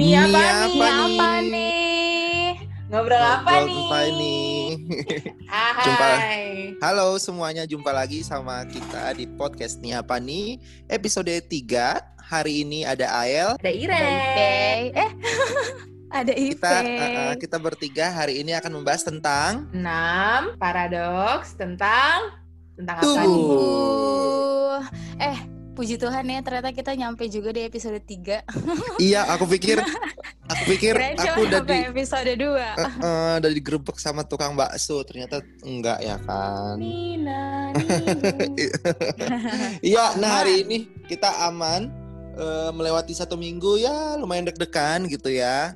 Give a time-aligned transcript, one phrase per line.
[0.00, 0.56] Nih apa Nih, nih?
[0.64, 2.48] apa Apa nih?
[2.88, 3.84] Ngobrol apa Ngobrol nih?
[3.84, 4.38] apa ini?
[5.52, 5.84] Hai.
[5.84, 6.08] Jumpa.
[6.80, 10.56] Halo semuanya, jumpa lagi sama kita di podcast Nih Apa Nih
[10.88, 14.00] Episode 3 Hari ini ada Ael Ada Ada Ire.
[14.08, 14.52] Ipe.
[14.96, 15.10] Eh,
[16.24, 16.56] ada Ipe.
[16.56, 19.84] Kita uh, uh, kita bertiga hari ini akan membahas tentang 6
[20.56, 22.40] paradoks tentang
[22.72, 23.20] tentang apa Tubuh.
[23.20, 23.68] nih?
[24.80, 24.80] Uh,
[25.28, 25.38] eh,
[25.72, 28.44] puji Tuhan ya ternyata kita nyampe juga di episode 3.
[29.00, 29.80] Iya, aku pikir
[30.50, 32.42] aku pikir Kirain aku udah di episode 2.
[32.42, 36.76] uh, uh, udah digerebek sama tukang bakso, ternyata enggak ya kan.
[36.82, 37.72] Nina.
[39.80, 45.74] Iya, nah hari ini kita aman eh, melewati satu minggu ya lumayan deg-degan gitu ya.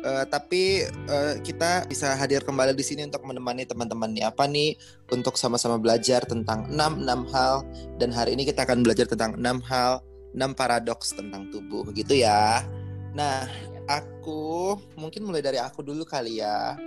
[0.00, 4.72] Eh, tapi eh, kita bisa hadir kembali di sini untuk menemani teman-teman nih apa nih
[5.12, 7.60] untuk sama-sama belajar tentang 6 enam hal
[8.00, 10.00] dan hari ini kita akan belajar tentang enam hal,
[10.32, 12.64] 6 paradoks tentang tubuh gitu ya.
[13.12, 13.44] Nah,
[13.84, 16.80] aku mungkin mulai dari aku dulu kali ya.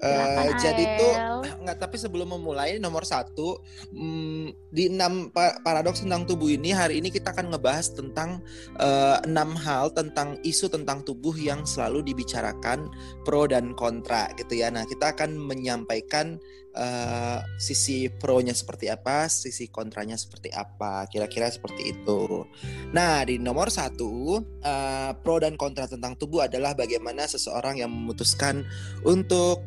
[0.00, 1.40] Eh, Silakan, jadi tuh Ael.
[1.68, 3.60] nggak tapi sebelum memulai nomor satu
[3.92, 8.40] hmm, di enam pa- paradoks tentang tubuh ini hari ini kita akan ngebahas tentang
[8.80, 12.88] eh, enam hal tentang isu tentang tubuh yang selalu dibicarakan
[13.28, 16.40] pro dan kontra gitu ya nah kita akan menyampaikan
[16.72, 22.48] eh, sisi pro-nya seperti apa sisi kontranya seperti apa kira-kira seperti itu
[22.96, 28.64] nah di nomor satu eh, pro dan kontra tentang tubuh adalah bagaimana seseorang yang memutuskan
[29.04, 29.60] untuk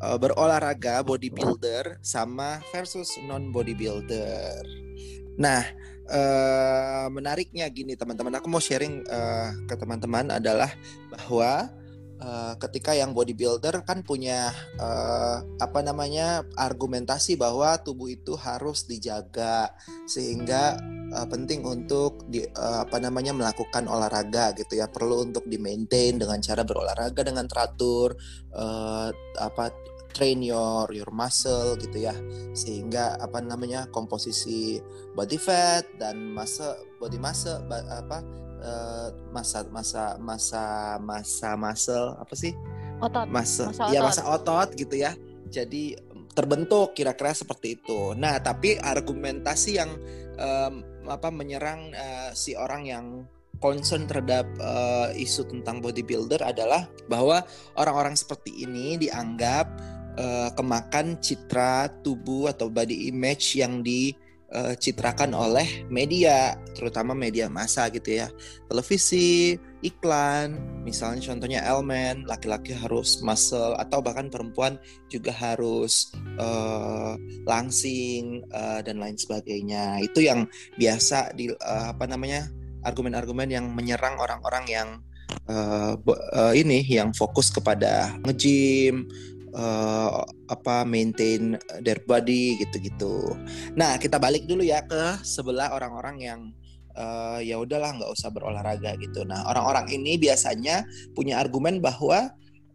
[0.00, 4.64] uh, berolahraga bodybuilder sama versus non bodybuilder.
[5.40, 5.62] Nah,
[6.10, 10.68] uh, menariknya gini teman-teman, aku mau sharing uh, ke teman-teman adalah
[11.08, 11.70] bahwa
[12.20, 19.72] uh, ketika yang bodybuilder kan punya uh, apa namanya argumentasi bahwa tubuh itu harus dijaga
[20.04, 20.76] sehingga
[21.16, 24.86] uh, penting untuk di uh, apa namanya melakukan olahraga gitu ya.
[24.92, 28.14] Perlu untuk di maintain dengan cara berolahraga dengan teratur
[28.52, 29.08] uh,
[29.40, 32.14] apa train your your muscle gitu ya
[32.52, 34.78] sehingga apa namanya komposisi
[35.14, 38.18] body fat dan massa body massa ba- apa
[38.60, 40.64] eh, massa massa massa
[41.00, 42.52] massa muscle apa sih
[43.00, 43.26] Otot.
[43.32, 44.08] masa Massa ya otot.
[44.12, 45.16] masa otot gitu ya
[45.48, 45.96] jadi
[46.30, 49.90] terbentuk kira-kira seperti itu nah tapi argumentasi yang
[50.36, 53.06] em, apa menyerang eh, si orang yang
[53.60, 57.40] concern terhadap eh, isu tentang bodybuilder adalah bahwa
[57.76, 59.68] orang-orang seperti ini dianggap
[60.20, 68.20] eh, kemakan citra tubuh atau body image yang dicitrakan oleh media terutama media massa gitu
[68.20, 68.28] ya.
[68.68, 74.76] Televisi iklan misalnya contohnya Elmen laki-laki harus muscle atau bahkan perempuan
[75.08, 77.14] juga harus eh,
[77.48, 80.04] langsing eh, dan lain sebagainya.
[80.04, 80.44] Itu yang
[80.76, 82.50] biasa di eh, apa namanya
[82.84, 84.88] argumen-argumen yang menyerang orang-orang yang
[85.48, 89.08] eh, bo- eh, ini yang fokus kepada nge-gym
[89.54, 90.10] eh,
[90.50, 93.34] apa maintain their body gitu-gitu.
[93.74, 96.40] Nah kita balik dulu ya ke sebelah orang-orang yang
[96.94, 99.26] eh, ya udahlah nggak usah berolahraga gitu.
[99.26, 102.30] Nah orang-orang ini biasanya punya argumen bahwa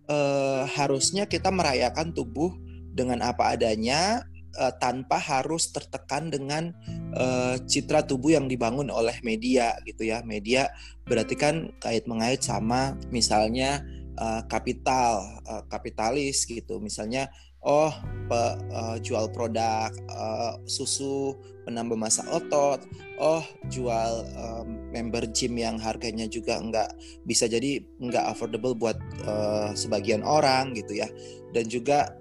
[0.10, 2.52] eh, harusnya kita merayakan tubuh
[2.96, 4.24] dengan apa adanya
[4.56, 6.72] eh, tanpa harus tertekan dengan
[7.16, 10.24] eh, citra tubuh yang dibangun oleh media gitu ya.
[10.24, 10.72] Media
[11.06, 13.84] berarti kan kait mengait sama misalnya
[14.16, 16.80] eh, kapital, eh, kapitalis gitu.
[16.80, 17.30] Misalnya
[17.66, 17.92] oh
[18.30, 22.78] pe- eh, jual produk eh, susu penambah massa otot,
[23.18, 23.42] oh
[23.74, 26.94] jual em, member gym yang harganya juga nggak
[27.26, 31.10] bisa jadi nggak affordable buat eh, sebagian orang gitu ya.
[31.56, 32.12] Dan juga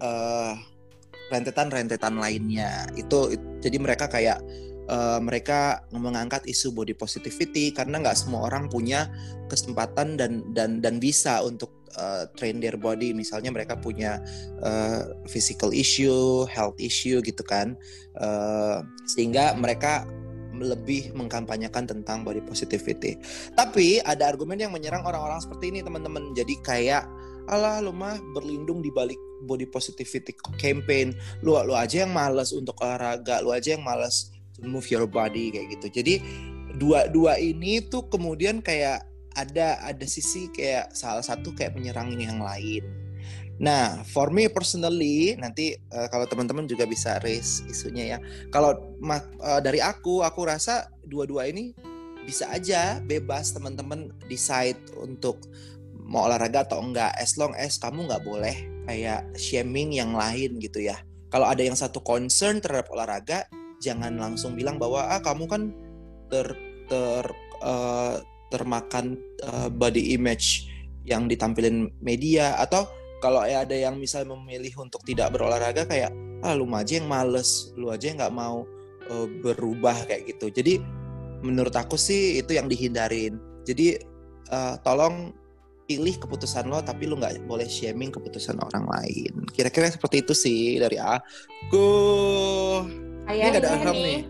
[1.33, 4.39] rentetan-rentetan lainnya itu it- jadi mereka kayak
[4.89, 9.09] eh, mereka mengangkat isu body positivity karena nggak semua orang punya
[9.49, 14.19] kesempatan dan dan dan bisa untuk eh, train their body misalnya mereka punya
[14.63, 17.77] eh, physical issue, health issue gitu kan
[18.15, 18.79] Eh,
[19.11, 20.07] sehingga mereka
[20.55, 23.19] lebih mengkampanyekan tentang body positivity.
[23.59, 26.31] Tapi ada argumen yang menyerang orang-orang seperti ini teman-teman.
[26.31, 27.11] Jadi kayak
[27.51, 29.19] alah lu mah berlindung di balik
[29.51, 30.31] body positivity
[30.63, 31.11] campaign.
[31.43, 34.34] Lu lu aja yang malas untuk olahraga, lu aja yang malas to
[34.67, 36.03] move your body kayak gitu.
[36.03, 36.15] Jadi
[36.75, 42.83] dua-dua ini tuh kemudian kayak ada ada sisi kayak salah satu kayak menyerang yang lain.
[43.55, 48.19] Nah, for me personally, nanti eh, kalau teman-teman juga bisa raise isunya ya.
[48.51, 51.71] Kalau eh, dari aku, aku rasa dua-dua ini
[52.25, 55.45] bisa aja bebas teman-teman decide untuk
[56.03, 57.15] mau olahraga atau enggak.
[57.15, 58.57] As long as kamu nggak boleh
[58.91, 60.99] kayak shaming yang lain gitu ya.
[61.31, 63.47] Kalau ada yang satu concern terhadap olahraga,
[63.83, 65.63] jangan langsung bilang bahwa ah kamu kan
[66.29, 66.47] ter
[66.87, 67.25] ter
[67.65, 68.17] eh,
[68.53, 70.71] termakan eh, body image
[71.05, 72.57] yang ditampilin media.
[72.59, 72.89] Atau
[73.21, 76.13] kalau ada yang misalnya memilih untuk tidak berolahraga kayak
[76.45, 78.69] ah lu aja yang males lu aja yang nggak mau
[79.09, 80.53] uh, berubah kayak gitu.
[80.53, 80.75] Jadi
[81.41, 83.41] menurut aku sih itu yang dihindarin.
[83.65, 83.97] Jadi
[84.53, 85.33] uh, tolong
[85.85, 89.45] pilih keputusan lo tapi lu nggak boleh shaming keputusan orang lain.
[89.53, 91.89] Kira-kira seperti itu sih dari aku
[93.27, 94.21] ini nggak ada aham nih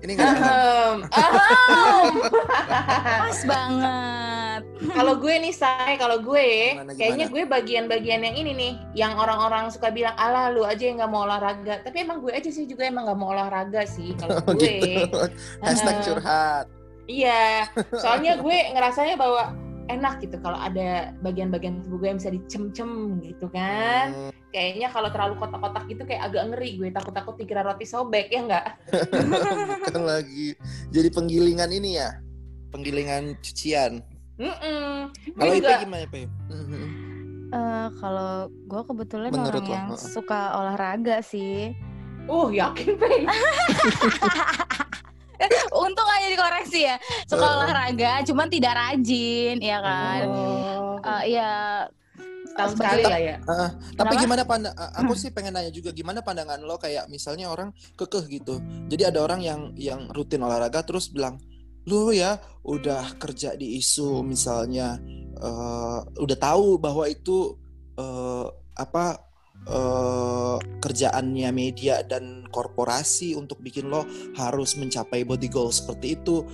[0.00, 2.06] ini nggak ada aham Ahem.
[3.22, 4.62] Pas banget.
[4.90, 7.34] kalau gue nih say kalau gue Gimana, kayaknya gimana?
[7.36, 11.24] gue bagian-bagian yang ini nih yang orang-orang suka bilang alah lu aja yang nggak mau
[11.24, 14.66] olahraga tapi emang gue aja sih juga emang nggak mau olahraga sih kalau Oh, gue
[14.80, 15.20] gitu.
[15.60, 16.04] hashtag Ahem.
[16.06, 16.64] curhat
[17.06, 19.52] iya soalnya gue ngerasanya bahwa
[19.90, 22.90] enak gitu kalau ada bagian-bagian tubuh gue yang bisa dicem-cem
[23.20, 27.84] gitu kan Hmm, kayaknya kalau terlalu kotak-kotak gitu kayak agak ngeri gue takut-takut dikira roti
[27.84, 28.64] sobek ya enggak
[29.94, 30.54] kan lagi
[30.88, 32.18] jadi penggilingan ini ya
[32.70, 34.02] penggilingan cucian
[34.40, 35.12] Mm-mm.
[35.36, 36.24] Gue kalau itu gimana Pe?
[36.48, 36.82] Mhm.
[37.50, 41.76] Eh, kalau gue kebetulan Menurut orang lo, yang suka olahraga sih.
[42.24, 43.10] uh yakin Pe
[45.84, 46.96] Untung aja dikoreksi ya.
[47.26, 47.56] Suka Heeh.
[47.60, 50.24] olahraga, cuman tidak rajin, ya kan.
[50.28, 51.88] oh, Eh, ya
[52.50, 53.36] sekali lah ya
[53.96, 54.22] Tapi Kenapa?
[54.26, 58.60] gimana pandang aku sih pengen nanya juga gimana pandangan lo kayak misalnya orang kekeh gitu.
[58.90, 61.40] Jadi ada orang yang yang rutin olahraga terus bilang,
[61.88, 65.00] "Lu ya udah kerja di isu misalnya
[65.40, 67.56] eh, udah tahu bahwa itu
[67.96, 68.46] eh,
[68.76, 69.29] apa
[69.66, 76.44] eh, kerjaannya media dan korporasi untuk bikin lo harus mencapai body goal seperti itu.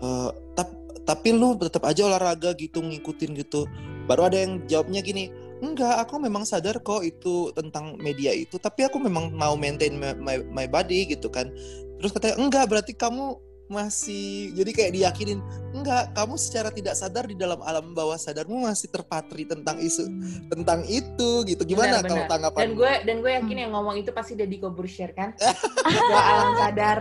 [0.00, 3.64] Eh, tap- tapi lu tetap aja olahraga gitu ngikutin gitu.
[4.04, 5.30] Baru ada yang jawabnya gini,
[5.60, 10.16] Enggak, aku memang sadar kok itu tentang media itu, tapi aku memang mau maintain my,
[10.16, 11.52] my, my body gitu kan.
[12.00, 13.36] Terus katanya, enggak, berarti kamu
[13.70, 15.38] masih jadi kayak diyakinin,
[15.70, 20.10] enggak, kamu secara tidak sadar di dalam alam bawah sadarmu masih terpatri tentang isu
[20.50, 21.62] tentang itu gitu.
[21.62, 22.32] Gimana Benar, kalau benar.
[22.34, 22.60] tanggapan?
[22.60, 25.30] dan gue dan gue yakin yang ngomong itu pasti Deddy Corbuzier kan
[26.10, 26.98] Gak alam sadar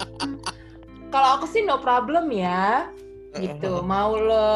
[1.14, 2.88] kalau aku sih no problem ya
[3.32, 4.50] gitu mau lo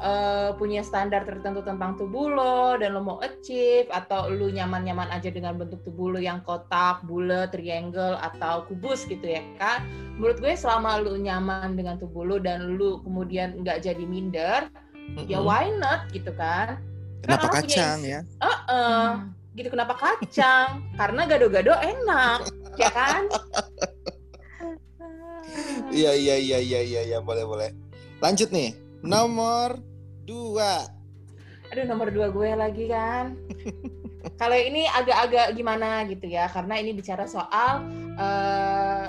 [0.00, 5.28] eh, punya standar tertentu tentang tubuh lo dan lo mau achieve atau lu nyaman-nyaman aja
[5.28, 9.84] dengan bentuk tubuh lo yang kotak, bulat, triangle atau kubus gitu ya kan
[10.16, 14.72] menurut gue selama lu nyaman dengan tubuh lo dan lu kemudian nggak jadi minder
[15.28, 15.44] ya Mm-mm.
[15.44, 16.80] why not gitu kan
[17.20, 18.20] Kenapa punya kacang isi- ya?
[18.40, 19.12] Eh, Hmm.
[19.52, 22.40] gitu kenapa kacang karena gado-gado enak
[22.80, 23.28] ya kan
[25.94, 27.70] Iya iya iya iya iya iya boleh boleh.
[28.24, 28.72] Lanjut nih
[29.04, 29.76] nomor
[30.24, 30.88] dua.
[31.68, 33.34] aduh nomor dua gue lagi kan
[34.40, 37.82] kalau ini agak-agak gimana gitu ya karena ini bicara soal
[38.14, 39.08] eh,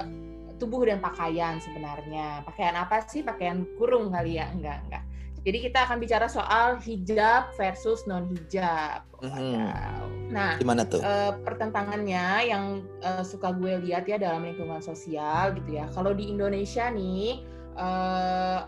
[0.58, 5.04] tubuh dan pakaian sebenarnya pakaian apa sih pakaian kurung kali ya enggak enggak
[5.46, 10.34] jadi kita akan bicara soal hijab versus non hijab Mhm.
[10.34, 11.00] nah Gimana tuh?
[11.00, 12.64] eh, pertentangannya yang
[13.00, 15.86] eh, suka gue lihat ya dalam lingkungan sosial gitu ya.
[15.94, 17.46] Kalau di Indonesia nih
[17.78, 18.60] eh,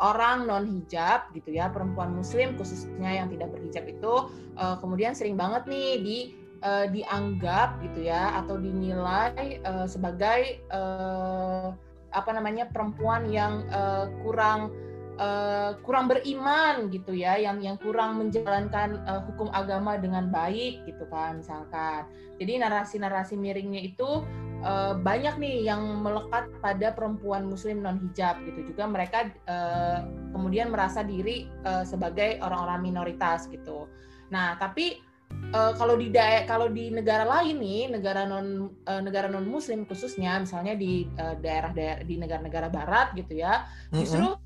[0.00, 4.14] orang non hijab gitu ya, perempuan muslim khususnya yang tidak berhijab itu
[4.56, 6.18] eh, kemudian sering banget nih di
[6.60, 11.68] eh, dianggap gitu ya atau dinilai eh, sebagai eh,
[12.16, 14.72] apa namanya perempuan yang eh, kurang
[15.16, 21.04] eh, kurang beriman gitu ya, yang yang kurang menjalankan eh, hukum agama dengan baik gitu
[21.08, 22.04] kan misalkan.
[22.36, 24.24] Jadi narasi-narasi miringnya itu
[24.60, 28.72] eh, banyak nih yang melekat pada perempuan muslim non hijab gitu.
[28.72, 29.98] Juga mereka eh,
[30.36, 33.88] kemudian merasa diri eh, sebagai orang-orang minoritas gitu.
[34.28, 35.00] Nah, tapi
[35.54, 39.88] eh, kalau di dae- kalau di negara lain nih, negara non eh, negara non muslim
[39.88, 44.36] khususnya misalnya di eh, daerah-daerah di negara-negara barat gitu ya, justru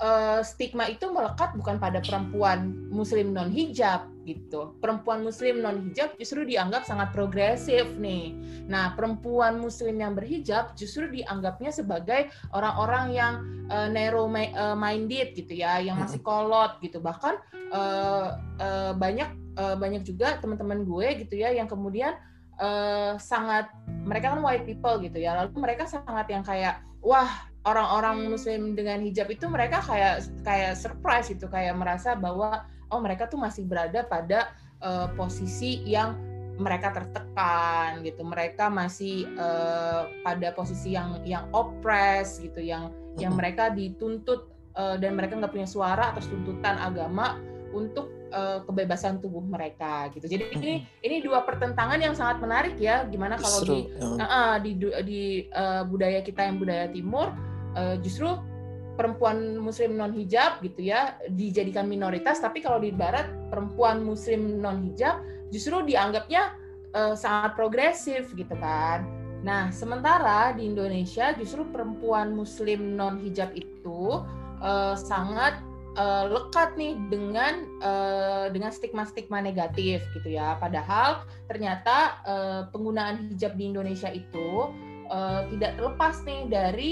[0.00, 4.74] eh, stigma itu melekat bukan pada perempuan muslim non hijab gitu.
[4.80, 8.34] Perempuan muslim non hijab justru dianggap sangat progresif nih.
[8.66, 13.34] Nah, perempuan muslim yang berhijab justru dianggapnya sebagai orang-orang yang
[13.68, 16.98] eh, narrow eh, minded gitu ya, yang masih kolot gitu.
[16.98, 18.28] Bahkan eh,
[18.60, 22.16] eh, banyak eh, banyak juga teman-teman gue gitu ya yang kemudian
[22.58, 23.70] eh, sangat
[24.04, 25.36] mereka kan white people gitu ya.
[25.44, 31.32] Lalu mereka sangat yang kayak wah orang-orang muslim dengan hijab itu mereka kayak kayak surprise
[31.32, 34.52] gitu kayak merasa bahwa oh mereka tuh masih berada pada
[34.84, 36.14] eh, posisi yang
[36.54, 38.22] mereka tertekan gitu.
[38.22, 43.40] Mereka masih eh, pada posisi yang yang oppress gitu yang yang Mm-mm.
[43.40, 47.40] mereka dituntut eh, dan mereka nggak punya suara atas tuntutan agama
[47.72, 50.28] untuk eh, kebebasan tubuh mereka gitu.
[50.28, 53.88] Jadi ini ini dua pertentangan yang sangat menarik ya gimana kalau di
[54.20, 57.32] ah, di di eh, budaya kita yang budaya timur
[57.76, 58.30] eh, justru
[58.94, 64.86] perempuan muslim non hijab gitu ya dijadikan minoritas tapi kalau di barat perempuan muslim non
[64.86, 65.18] hijab
[65.50, 66.54] justru dianggapnya
[66.94, 69.02] uh, sangat progresif gitu kan
[69.42, 74.22] nah sementara di Indonesia justru perempuan muslim non hijab itu
[74.62, 75.58] uh, sangat
[75.98, 80.58] uh, lekat nih dengan uh, dengan stigma-stigma negatif gitu ya.
[80.58, 84.70] Padahal ternyata uh, penggunaan hijab di Indonesia itu
[85.10, 86.90] uh, tidak terlepas nih dari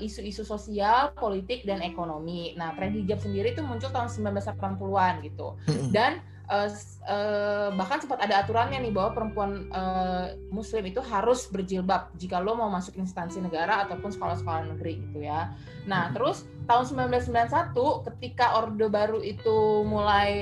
[0.00, 2.54] isu-isu uh, sosial, politik dan ekonomi.
[2.56, 5.56] Nah, tren hijab sendiri itu muncul tahun 1980-an gitu.
[5.94, 6.68] Dan uh,
[7.06, 12.56] uh, bahkan sempat ada aturannya nih bahwa perempuan uh, muslim itu harus berjilbab jika lo
[12.56, 15.52] mau masuk instansi negara ataupun sekolah-sekolah negeri gitu ya.
[15.84, 17.72] Nah, terus tahun 1991
[18.12, 20.32] ketika Orde Baru itu mulai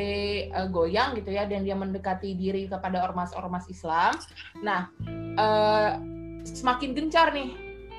[0.54, 4.14] uh, goyang gitu ya dan dia mendekati diri kepada ormas-ormas Islam.
[4.62, 4.90] Nah,
[5.36, 6.16] uh,
[6.46, 7.54] semakin gencar nih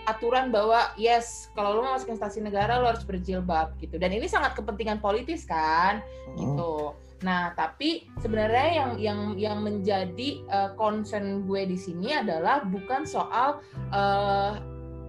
[0.08, 4.00] aturan bahwa yes kalau lo mau masuk instansi negara lo harus berjilbab gitu.
[4.00, 6.00] Dan ini sangat kepentingan politis kan?
[6.40, 6.96] Gitu.
[7.26, 13.60] Nah, tapi sebenarnya yang yang yang menjadi uh, concern gue di sini adalah bukan soal
[13.92, 14.56] uh,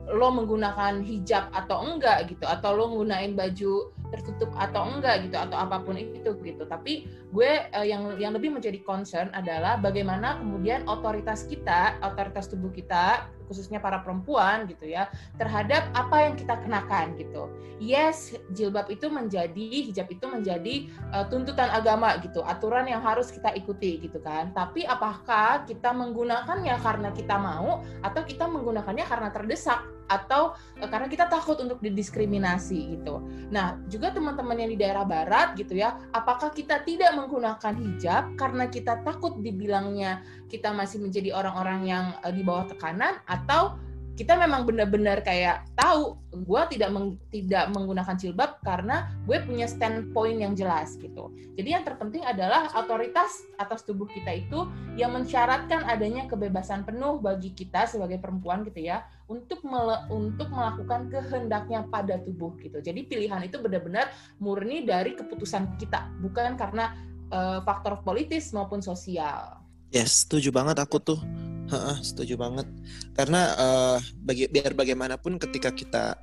[0.08, 5.56] lo menggunakan hijab atau enggak gitu atau lo menggunakan baju tertutup atau enggak gitu atau
[5.56, 6.64] apa pun itu gitu.
[6.64, 12.72] Tapi gue uh, yang yang lebih menjadi concern adalah bagaimana kemudian otoritas kita otoritas tubuh
[12.72, 15.08] kita khususnya para perempuan gitu ya
[15.40, 17.48] terhadap apa yang kita kenakan gitu
[17.80, 20.74] yes jilbab itu menjadi hijab itu menjadi
[21.16, 26.76] uh, tuntutan agama gitu aturan yang harus kita ikuti gitu kan tapi apakah kita menggunakannya
[26.84, 32.98] karena kita mau atau kita menggunakannya karena terdesak atau uh, karena kita takut untuk didiskriminasi
[32.98, 33.20] gitu.
[33.52, 38.66] Nah, juga teman-teman yang di daerah barat gitu ya, apakah kita tidak menggunakan hijab karena
[38.66, 43.76] kita takut dibilangnya kita masih menjadi orang-orang yang uh, di bawah tekanan atau
[44.18, 50.42] kita memang benar-benar kayak tahu gue tidak meng, tidak menggunakan jilbab karena gue punya standpoint
[50.42, 51.30] yang jelas gitu.
[51.54, 54.66] Jadi yang terpenting adalah otoritas atas tubuh kita itu
[54.98, 61.06] yang mensyaratkan adanya kebebasan penuh bagi kita sebagai perempuan gitu ya untuk mele, untuk melakukan
[61.14, 62.82] kehendaknya pada tubuh gitu.
[62.82, 64.10] Jadi pilihan itu benar-benar
[64.42, 66.90] murni dari keputusan kita, bukan karena
[67.30, 69.62] uh, faktor politis maupun sosial.
[69.88, 71.20] Yes, setuju banget aku tuh
[71.68, 72.64] Ha, setuju banget.
[73.12, 76.16] Karena uh, bagi biar bagaimanapun ketika kita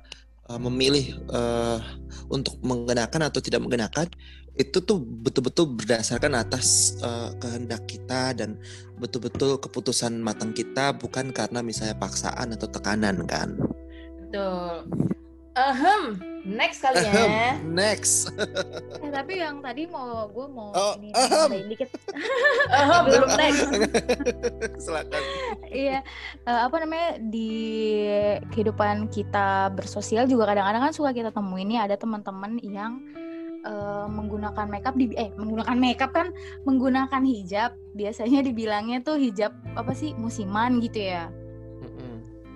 [0.50, 1.78] uh, memilih uh,
[2.26, 4.10] untuk mengenakan atau tidak mengenakan
[4.56, 8.56] itu tuh betul-betul berdasarkan atas uh, kehendak kita dan
[8.96, 13.54] betul-betul keputusan matang kita bukan karena misalnya paksaan atau tekanan kan.
[14.26, 14.90] Betul.
[15.56, 17.56] Ahem, next kali ya.
[17.64, 18.28] next.
[19.00, 21.64] eh, tapi yang tadi mau gue mau oh, ini ahem.
[21.72, 21.88] dikit.
[22.76, 23.64] ahem, belum next.
[24.84, 25.22] Silakan.
[25.72, 26.04] Iya,
[26.44, 27.56] uh, apa namanya di
[28.52, 33.00] kehidupan kita bersosial juga kadang-kadang kan suka kita temuin nih ada teman-teman yang
[33.64, 36.36] uh, menggunakan makeup di eh menggunakan makeup kan
[36.68, 41.32] menggunakan hijab biasanya dibilangnya tuh hijab apa sih musiman gitu ya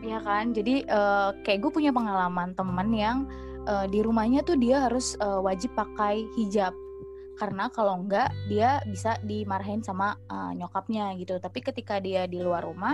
[0.00, 3.28] Iya kan, jadi uh, kayak gue punya pengalaman temen yang
[3.68, 6.72] uh, di rumahnya tuh dia harus uh, wajib pakai hijab
[7.36, 11.40] karena kalau enggak dia bisa dimarahin sama uh, nyokapnya gitu.
[11.40, 12.92] Tapi ketika dia di luar rumah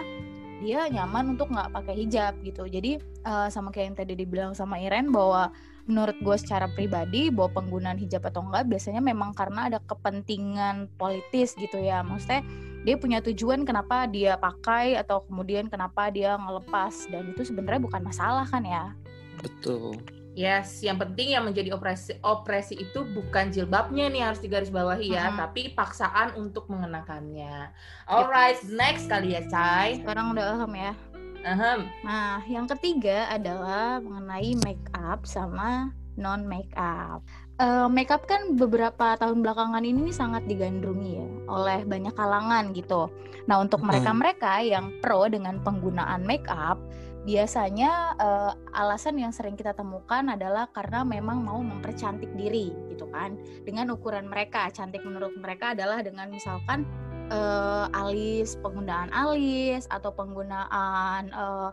[0.63, 2.65] dia nyaman untuk nggak pakai hijab gitu.
[2.71, 5.51] Jadi uh, sama kayak yang tadi dibilang sama Iren bahwa
[5.91, 11.59] menurut gue secara pribadi bahwa penggunaan hijab atau enggak biasanya memang karena ada kepentingan politis
[11.59, 12.07] gitu ya.
[12.07, 12.47] Maksudnya
[12.87, 18.03] dia punya tujuan kenapa dia pakai atau kemudian kenapa dia ngelepas dan itu sebenarnya bukan
[18.07, 18.95] masalah kan ya
[19.43, 19.99] betul
[20.37, 25.41] Yes, yang penting yang menjadi opresi opresi itu bukan jilbabnya nih harus digarisbawahi ya, hmm.
[25.41, 27.73] tapi paksaan untuk mengenakannya.
[28.05, 29.97] Alright, next kali ya, Cai.
[30.05, 30.93] Sekarang udah paham ya.
[31.41, 31.89] Ahem.
[32.05, 35.89] Nah, yang ketiga adalah mengenai make up sama
[36.21, 37.25] non make up
[37.61, 43.09] uh, makeup kan beberapa tahun belakangan ini sangat digandrungi ya oleh banyak kalangan gitu.
[43.47, 46.81] Nah untuk mereka-mereka yang pro dengan penggunaan makeup,
[47.23, 53.39] biasanya uh, alasan yang sering kita temukan adalah karena memang mau mempercantik diri gitu kan.
[53.63, 56.83] Dengan ukuran mereka, cantik menurut mereka adalah dengan misalkan
[57.31, 61.71] uh, alis, penggunaan alis atau penggunaan uh,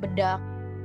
[0.00, 0.40] bedak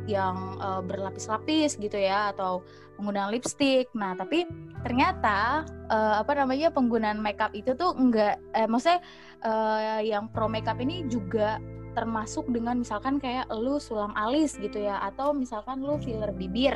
[0.06, 2.62] yang uh, berlapis-lapis gitu ya atau
[2.98, 3.92] penggunaan lipstick.
[3.94, 4.48] Nah, tapi
[4.82, 9.00] ternyata uh, apa namanya penggunaan makeup itu tuh enggak eh maksudnya
[9.44, 11.60] uh, yang pro makeup ini juga
[11.96, 16.76] termasuk dengan misalkan kayak lu sulam alis gitu ya atau misalkan lu filler bibir.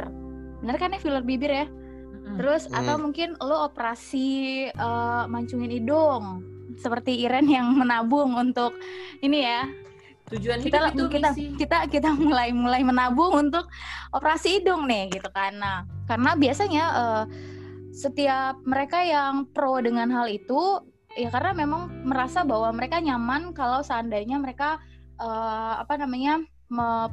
[0.64, 1.68] Bener kan ya filler bibir ya?
[2.38, 6.46] Terus atau mungkin lu operasi uh, mancungin hidung
[6.78, 8.78] seperti Iren yang menabung untuk
[9.20, 9.66] ini ya
[10.30, 11.44] tujuan kita hidup itu kita misi.
[11.58, 13.66] kita kita mulai mulai menabung untuk
[14.14, 17.24] operasi hidung nih gitu kan nah karena biasanya uh,
[17.90, 20.86] setiap mereka yang pro dengan hal itu
[21.18, 24.78] ya karena memang merasa bahwa mereka nyaman kalau seandainya mereka
[25.18, 26.40] uh, apa namanya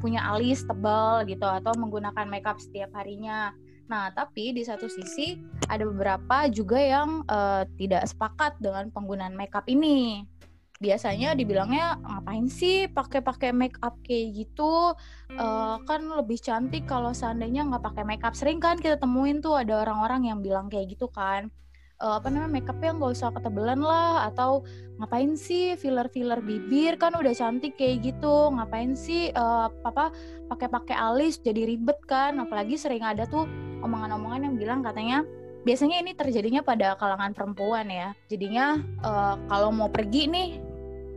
[0.05, 3.57] punya alis tebal gitu atau menggunakan makeup setiap harinya.
[3.89, 5.41] Nah, tapi di satu sisi
[5.73, 10.29] ada beberapa juga yang uh, tidak sepakat dengan penggunaan makeup ini
[10.77, 14.93] biasanya dibilangnya ngapain sih pakai-pakai make up kayak gitu?
[15.33, 18.37] Uh, kan lebih cantik kalau seandainya nggak pakai make up.
[18.37, 21.49] Sering kan kita temuin tuh ada orang-orang yang bilang kayak gitu kan.
[21.97, 24.69] Uh, apa namanya make upnya nggak usah ketebelan lah atau
[25.01, 27.01] ngapain sih filler-filler bibir?
[27.01, 28.53] Kan udah cantik kayak gitu.
[28.53, 30.13] Ngapain sih uh, apa
[30.53, 32.37] pakai-pakai alis jadi ribet kan?
[32.37, 33.49] Apalagi sering ada tuh
[33.81, 35.25] omongan-omongan yang bilang katanya
[35.67, 38.13] biasanya ini terjadinya pada kalangan perempuan ya.
[38.29, 40.49] Jadinya uh, kalau mau pergi nih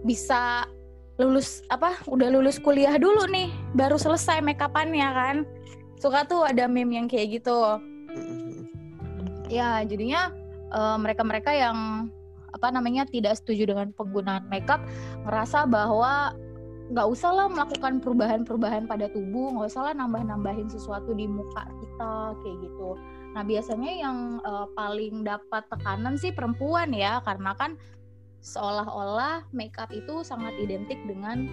[0.03, 0.67] bisa
[1.19, 5.37] lulus apa udah lulus kuliah dulu nih baru selesai make upannya kan.
[5.99, 7.59] Suka tuh ada meme yang kayak gitu.
[9.51, 10.31] Ya jadinya
[10.71, 12.07] uh, mereka-mereka yang
[12.49, 14.81] apa namanya tidak setuju dengan penggunaan makeup
[15.27, 16.33] ngerasa bahwa
[16.89, 22.33] nggak usah lah melakukan perubahan-perubahan pada tubuh nggak usah lah nambah-nambahin sesuatu di muka kita
[22.41, 22.97] kayak gitu.
[23.37, 27.77] Nah biasanya yang uh, paling dapat tekanan sih perempuan ya karena kan
[28.39, 31.47] seolah-olah makeup itu sangat identik dengan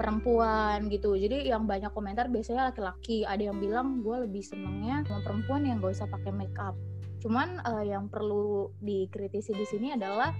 [0.00, 1.12] perempuan gitu.
[1.12, 3.28] Jadi yang banyak komentar biasanya laki-laki.
[3.28, 6.72] Ada yang bilang gue lebih senengnya sama perempuan yang gak usah pakai makeup.
[7.20, 10.32] Cuman uh, yang perlu dikritisi di sini adalah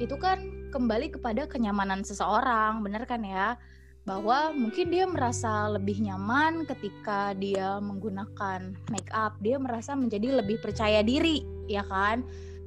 [0.00, 3.60] itu kan kembali kepada kenyamanan seseorang bener kan ya?
[4.08, 10.60] Bahwa mungkin dia merasa lebih nyaman ketika dia menggunakan make up dia merasa menjadi lebih
[10.64, 12.24] percaya diri ya kan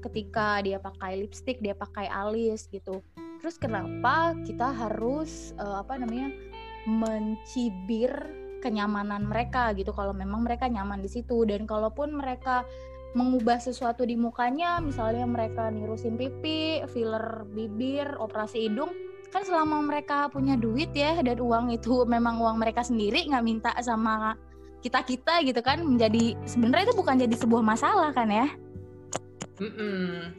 [0.07, 3.03] ketika dia pakai lipstick dia pakai alis gitu.
[3.43, 6.33] Terus kenapa kita harus uh, apa namanya
[6.87, 8.11] mencibir
[8.65, 9.93] kenyamanan mereka gitu?
[9.93, 11.45] Kalau memang mereka nyaman di situ.
[11.45, 12.65] Dan kalaupun mereka
[13.15, 18.91] mengubah sesuatu di mukanya misalnya mereka nirusin pipi filler bibir operasi hidung
[19.31, 23.71] kan selama mereka punya duit ya dan uang itu memang uang mereka sendiri nggak minta
[23.81, 24.37] sama
[24.85, 28.47] kita kita gitu kan menjadi sebenarnya itu bukan jadi sebuah masalah kan ya
[29.57, 30.33] Mm-mm.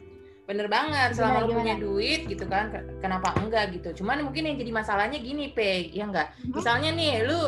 [0.48, 2.72] Bener banget, selama lo punya duit gitu kan,
[3.04, 4.00] kenapa enggak gitu.
[4.00, 6.32] Cuman mungkin yang jadi masalahnya gini, Pe, ya enggak?
[6.48, 7.40] Misalnya nih, lu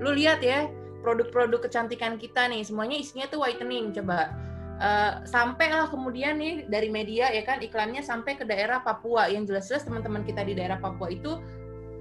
[0.00, 0.64] lu lihat ya,
[1.04, 4.32] produk-produk kecantikan kita nih, semuanya isinya tuh whitening, coba.
[4.78, 9.42] Uh, sampai lah kemudian nih dari media ya kan iklannya sampai ke daerah Papua yang
[9.42, 11.34] jelas-jelas teman-teman kita di daerah Papua itu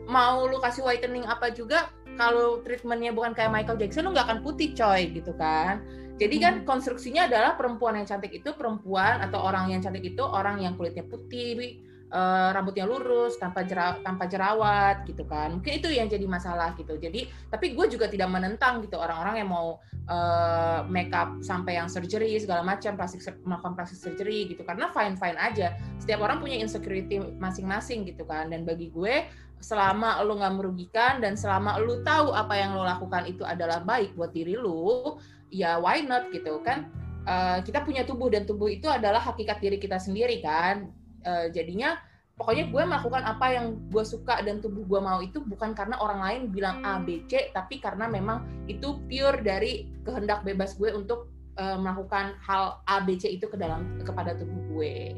[0.06, 1.90] mau lu kasih whitening apa juga
[2.22, 5.82] kalau treatmentnya bukan kayak Michael Jackson lu nggak akan putih coy gitu kan
[6.18, 10.66] jadi kan konstruksinya adalah perempuan yang cantik itu perempuan atau orang yang cantik itu orang
[10.66, 11.78] yang kulitnya putih,
[12.10, 15.60] uh, rambutnya lurus, tanpa jera, tanpa jerawat gitu kan.
[15.60, 16.98] Mungkin itu yang jadi masalah gitu.
[16.98, 19.78] Jadi tapi gue juga tidak menentang gitu orang-orang yang mau
[20.08, 25.16] uh, make up sampai yang surgery segala macam, plastik melakukan plastik surgery gitu karena fine
[25.20, 25.76] fine aja.
[26.02, 28.50] Setiap orang punya insecurity masing-masing gitu kan.
[28.50, 29.28] Dan bagi gue
[29.58, 34.14] selama lo nggak merugikan dan selama lo tahu apa yang lo lakukan itu adalah baik
[34.14, 35.18] buat diri lo
[35.50, 36.88] ya why not gitu kan?
[37.28, 40.88] Uh, kita punya tubuh dan tubuh itu adalah hakikat diri kita sendiri kan?
[41.28, 42.00] Uh, jadinya
[42.38, 46.22] pokoknya gue melakukan apa yang gue suka dan tubuh gue mau itu bukan karena orang
[46.22, 51.34] lain bilang A B C tapi karena memang itu pure dari kehendak bebas gue untuk
[51.58, 55.18] uh, melakukan hal A B C itu ke dalam kepada tubuh gue.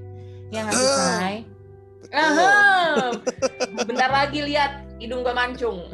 [0.49, 1.58] Ya nggak sih
[3.87, 5.79] bentar lagi lihat hidung gue mancung.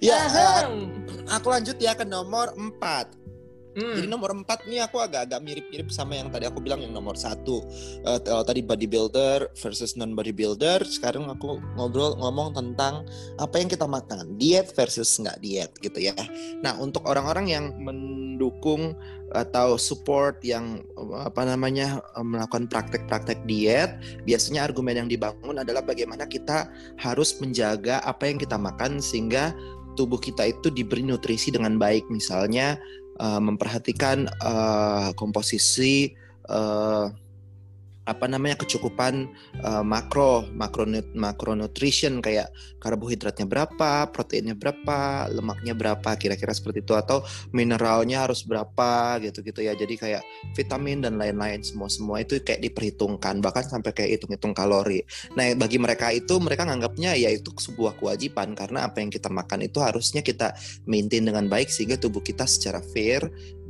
[0.00, 0.88] Ya, uh,
[1.28, 3.27] aku lanjut ya ke nomor 4.
[3.78, 3.94] Hmm.
[3.94, 7.62] Jadi nomor 4 nih aku agak-agak mirip-mirip sama yang tadi aku bilang yang nomor satu
[8.02, 10.82] uh, tadi bodybuilder versus non bodybuilder.
[10.82, 13.06] Sekarang aku ngobrol ngomong tentang
[13.38, 16.16] apa yang kita makan, diet versus nggak diet gitu ya.
[16.58, 18.98] Nah untuk orang-orang yang mendukung
[19.30, 20.82] atau support yang
[21.14, 23.94] apa namanya melakukan praktek-praktek diet,
[24.26, 26.66] biasanya argumen yang dibangun adalah bagaimana kita
[26.98, 29.54] harus menjaga apa yang kita makan sehingga
[29.98, 32.06] tubuh kita itu diberi nutrisi dengan baik.
[32.06, 32.78] Misalnya
[33.18, 36.14] uh, memperhatikan uh, komposisi
[36.48, 37.10] uh,
[38.08, 39.28] apa namanya kecukupan
[39.60, 42.48] uh, makro makro makronutrition kayak
[42.80, 47.20] karbohidratnya berapa, proteinnya berapa, lemaknya berapa, kira-kira seperti itu atau
[47.52, 49.74] mineralnya harus berapa gitu-gitu ya.
[49.74, 50.22] Jadi kayak
[50.54, 55.02] vitamin dan lain-lain semua-semua itu kayak diperhitungkan bahkan sampai kayak hitung-hitung kalori.
[55.34, 59.66] Nah, bagi mereka itu mereka nganggapnya ya itu sebuah kewajiban karena apa yang kita makan
[59.66, 60.54] itu harusnya kita
[60.86, 63.26] maintain dengan baik sehingga tubuh kita secara fair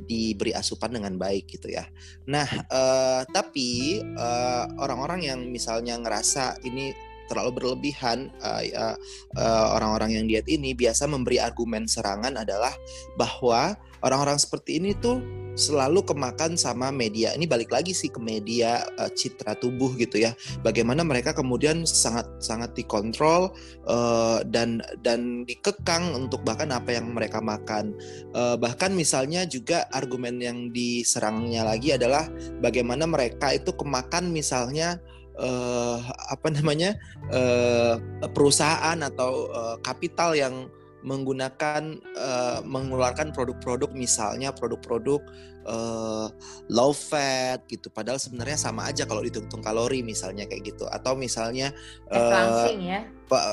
[0.08, 1.84] diberi asupan dengan baik gitu ya.
[2.24, 6.96] Nah, uh, tapi uh, orang-orang yang misalnya ngerasa ini
[7.28, 8.96] terlalu berlebihan uh, uh,
[9.36, 12.72] uh, orang-orang yang diet ini biasa memberi argumen serangan adalah
[13.20, 15.20] bahwa orang-orang seperti ini tuh
[15.58, 17.34] selalu kemakan sama media.
[17.34, 20.32] Ini balik lagi sih ke media uh, citra tubuh gitu ya.
[20.62, 23.50] Bagaimana mereka kemudian sangat sangat dikontrol
[23.90, 27.90] uh, dan dan dikekang untuk bahkan apa yang mereka makan.
[28.30, 32.30] Uh, bahkan misalnya juga argumen yang diserangnya lagi adalah
[32.62, 35.02] bagaimana mereka itu kemakan misalnya
[35.42, 35.98] uh,
[36.30, 36.94] apa namanya
[37.34, 37.98] uh,
[38.30, 40.70] perusahaan atau uh, kapital yang
[41.06, 45.22] menggunakan uh, mengeluarkan produk-produk misalnya produk-produk
[45.68, 46.26] uh,
[46.72, 47.92] low fat gitu.
[47.92, 50.90] Padahal sebenarnya sama aja kalau dihitung kalori misalnya kayak gitu.
[50.90, 51.70] Atau misalnya
[52.10, 53.00] uh, pelangsing ya.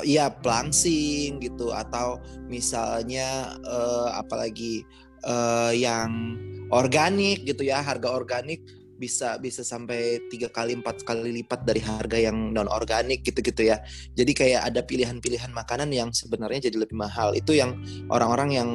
[0.02, 1.70] ya pelangsing gitu.
[1.76, 4.88] Atau misalnya uh, apalagi
[5.28, 6.40] uh, yang
[6.74, 12.18] organik gitu ya harga organik bisa bisa sampai tiga kali empat kali lipat dari harga
[12.18, 13.84] yang non organik gitu-gitu ya.
[14.16, 17.36] Jadi kayak ada pilihan-pilihan makanan yang sebenarnya jadi lebih mahal.
[17.36, 18.70] Itu yang orang-orang yang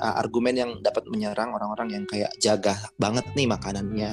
[0.00, 4.12] argumen yang dapat menyerang orang-orang yang kayak jaga banget nih makanannya.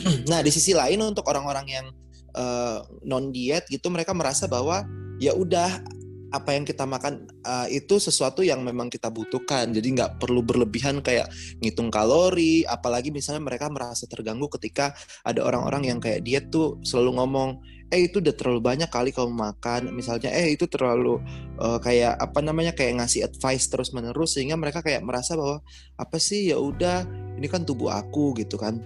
[0.30, 1.86] Nah di sisi lain untuk orang-orang yang
[2.34, 4.86] uh, non diet gitu mereka merasa bahwa
[5.20, 5.99] ya udah
[6.30, 9.74] apa yang kita makan uh, itu sesuatu yang memang kita butuhkan.
[9.74, 14.94] Jadi nggak perlu berlebihan kayak ngitung kalori apalagi misalnya mereka merasa terganggu ketika
[15.26, 17.50] ada orang-orang yang kayak dia tuh selalu ngomong
[17.90, 19.90] eh itu udah terlalu banyak kali kamu makan.
[19.90, 21.18] Misalnya eh itu terlalu
[21.58, 25.58] uh, kayak apa namanya kayak ngasih advice terus menerus sehingga mereka kayak merasa bahwa
[25.98, 26.54] apa sih?
[26.54, 27.02] Ya udah
[27.34, 28.78] ini kan tubuh aku gitu kan.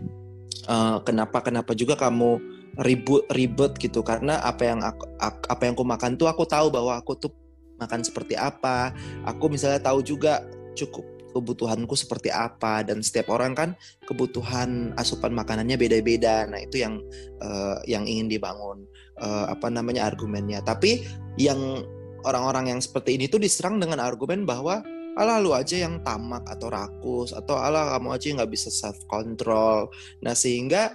[0.64, 4.00] Uh, kenapa kenapa juga kamu ribut ribet gitu.
[4.00, 7.32] Karena apa yang aku, apa yang aku makan tuh aku tahu bahwa aku tuh
[7.78, 8.94] makan seperti apa.
[9.28, 10.42] Aku misalnya tahu juga
[10.74, 12.82] cukup kebutuhanku seperti apa.
[12.86, 13.70] Dan setiap orang kan
[14.06, 16.46] kebutuhan asupan makanannya beda-beda.
[16.46, 17.02] Nah itu yang
[17.42, 18.86] uh, yang ingin dibangun
[19.22, 20.62] uh, apa namanya argumennya.
[20.62, 21.04] Tapi
[21.38, 21.82] yang
[22.24, 24.80] orang-orang yang seperti ini tuh diserang dengan argumen bahwa
[25.14, 29.86] ala lu aja yang tamak atau rakus atau ala kamu aja nggak bisa self control
[30.18, 30.90] nah sehingga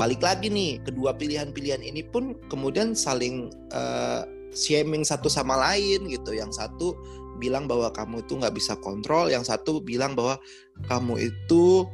[0.00, 6.32] balik lagi nih kedua pilihan-pilihan ini pun kemudian saling uh, shaming satu sama lain gitu.
[6.36, 6.96] Yang satu
[7.40, 10.38] bilang bahwa kamu itu nggak bisa kontrol yang satu bilang bahwa
[10.86, 11.88] kamu itu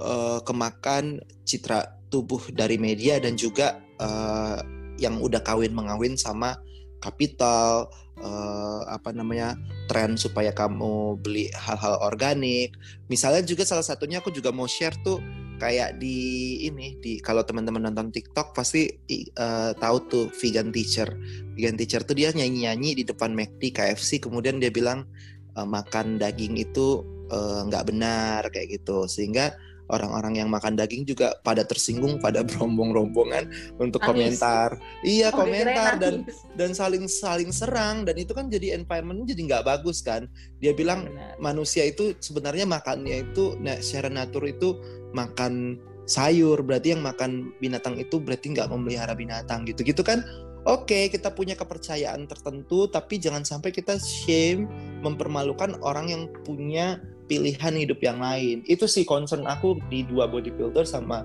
[0.00, 4.62] uh, kemakan citra tubuh dari media dan juga uh,
[4.98, 6.54] yang udah kawin mengawin sama
[7.02, 7.90] kapital
[8.22, 9.58] uh, apa namanya
[9.90, 12.72] tren supaya kamu beli hal-hal organik.
[13.10, 15.20] Misalnya juga salah satunya aku juga mau share tuh
[15.58, 18.90] kayak di ini di kalau teman-teman nonton TikTok pasti
[19.38, 21.08] uh, tahu tuh vegan teacher.
[21.54, 25.06] Vegan teacher tuh dia nyanyi-nyanyi di depan McD KFC kemudian dia bilang
[25.54, 29.06] uh, makan daging itu eh, nggak uh, benar kayak gitu.
[29.06, 29.54] Sehingga
[29.92, 34.08] orang-orang yang makan daging juga pada tersinggung pada berombong-rombongan untuk Anis.
[34.08, 34.68] komentar
[35.04, 36.24] iya oh, komentar dan
[36.56, 40.24] dan saling saling serang dan itu kan jadi environment jadi nggak bagus kan
[40.60, 41.36] dia bilang Benar.
[41.40, 44.76] manusia itu sebenarnya makannya itu nah, secara natur itu
[45.14, 50.20] makan sayur berarti yang makan binatang itu berarti nggak memelihara binatang gitu gitu kan?
[50.64, 54.64] Oke okay, kita punya kepercayaan tertentu tapi jangan sampai kita shame
[55.04, 58.64] mempermalukan orang yang punya pilihan hidup yang lain.
[58.68, 61.24] Itu sih concern aku di dua bodybuilder sama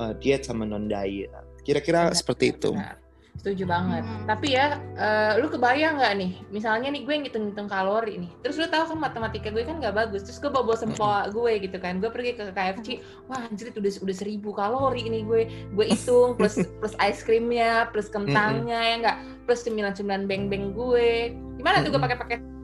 [0.00, 1.32] uh, diet sama non diet
[1.68, 2.72] kira-kira seperti itu.
[2.72, 2.96] benar.
[3.38, 4.02] Setuju banget.
[4.02, 4.26] Hmm.
[4.26, 6.32] Tapi ya, uh, lu kebayang nggak nih?
[6.50, 8.30] Misalnya nih gue ngitung-ngitung kalori nih.
[8.42, 10.26] Terus lu tahu kan matematika gue kan nggak bagus.
[10.26, 12.02] Terus gue bawa sempoa gue gitu kan.
[12.02, 12.98] Gue pergi ke KFC,
[13.30, 15.46] wah anjir udah udah seribu kalori ini gue.
[15.72, 21.32] Gue hitung plus plus ice creamnya, plus kentangnya ya enggak, plus cemilan cemilan beng-beng gue.
[21.62, 22.58] Gimana tuh gue pakai-pakai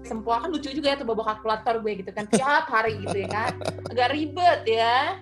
[0.00, 3.28] sempoa kan lucu juga ya tuh bawa kalkulator gue gitu kan tiap hari gitu ya
[3.28, 3.52] kan
[3.92, 5.20] agak ribet ya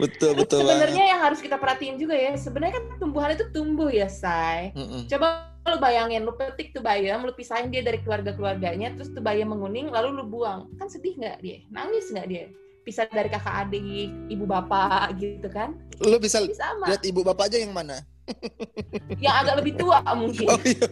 [0.00, 4.06] betul betul sebenarnya yang harus kita perhatiin juga ya sebenarnya kan tumbuhan itu tumbuh ya
[4.06, 5.02] say mm -mm.
[5.10, 9.20] coba lu bayangin lu petik tuh bayam lu pisahin dia dari keluarga keluarganya terus tuh
[9.20, 10.72] bayam menguning lalu lu buang.
[10.80, 11.60] Kan sedih nggak dia?
[11.68, 12.44] Nangis nggak dia?
[12.88, 15.76] Pisah dari kakak adik ibu bapak gitu kan?
[16.00, 18.00] Lu bisa lihat ibu bapak aja yang mana?
[19.20, 20.48] Yang agak lebih tua mungkin.
[20.48, 20.88] Oh, iya.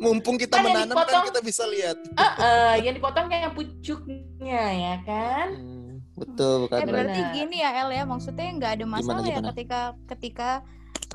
[0.00, 1.96] mumpung kita kan menanam kan dipotong, kan kita bisa lihat.
[2.16, 5.48] Uh, uh, yang dipotong kayak pucuknya ya kan?
[5.60, 5.79] Hmm
[6.20, 6.84] betul kan.
[6.84, 9.46] Eh, berarti gini ya El ya, maksudnya nggak ada masalah gimana, gimana?
[9.46, 9.80] ya ketika
[10.12, 10.50] ketika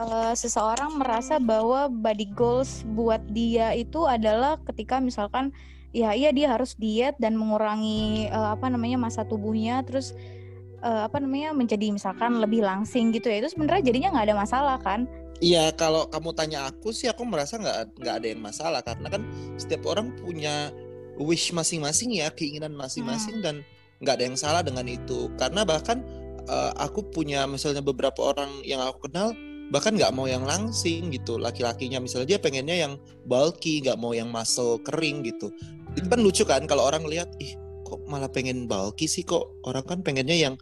[0.01, 5.53] uh, seseorang merasa bahwa body goals buat dia itu adalah ketika misalkan
[5.95, 10.11] ya iya dia harus diet dan mengurangi uh, apa namanya masa tubuhnya terus
[10.83, 14.77] uh, apa namanya menjadi misalkan lebih langsing gitu ya itu sebenarnya jadinya nggak ada masalah
[14.81, 15.07] kan
[15.43, 19.27] Iya, kalau kamu tanya aku sih, aku merasa nggak nggak ada yang masalah karena kan
[19.59, 20.71] setiap orang punya
[21.19, 23.43] wish masing-masing ya, keinginan masing-masing hmm.
[23.43, 23.55] dan
[23.99, 25.31] nggak ada yang salah dengan itu.
[25.39, 26.01] Karena bahkan
[26.47, 29.31] uh, aku punya misalnya beberapa orang yang aku kenal
[29.73, 31.38] bahkan nggak mau yang langsing gitu.
[31.41, 32.93] Laki-lakinya misalnya dia pengennya yang
[33.25, 35.49] bulky nggak mau yang muscle kering gitu.
[35.95, 37.55] Itu kan lucu kan kalau orang lihat ih
[37.86, 39.25] kok malah pengen bulky sih?
[39.25, 40.55] Kok orang kan pengennya yang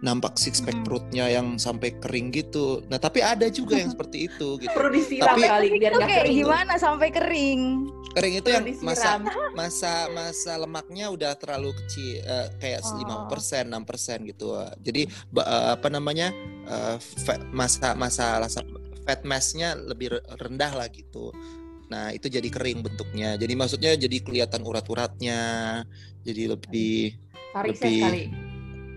[0.00, 0.82] nampak six pack Hmm.
[0.82, 2.80] perutnya yang sampai kering gitu.
[2.88, 4.72] Nah, tapi ada juga yang seperti itu gitu.
[4.72, 6.36] Perlu disiram Tapi- kali biar itu nggak kering.
[6.38, 7.62] gimana sampai kering?
[8.10, 9.52] Kering itu Perlu yang masa disiram.
[9.54, 12.96] masa masa lemaknya udah terlalu kecil eh, kayak Oh.
[12.96, 16.34] lima persen enam persen gitu jadi ba- eh, apa namanya
[16.64, 18.66] eh, fat- masa masa rasa
[19.04, 21.30] fat massnya lebih re- rendah lah gitu
[21.86, 25.40] nah itu jadi kering bentuknya jadi maksudnya jadi kelihatan urat-uratnya
[26.22, 27.14] jadi lebih
[27.52, 28.24] lebih- kali.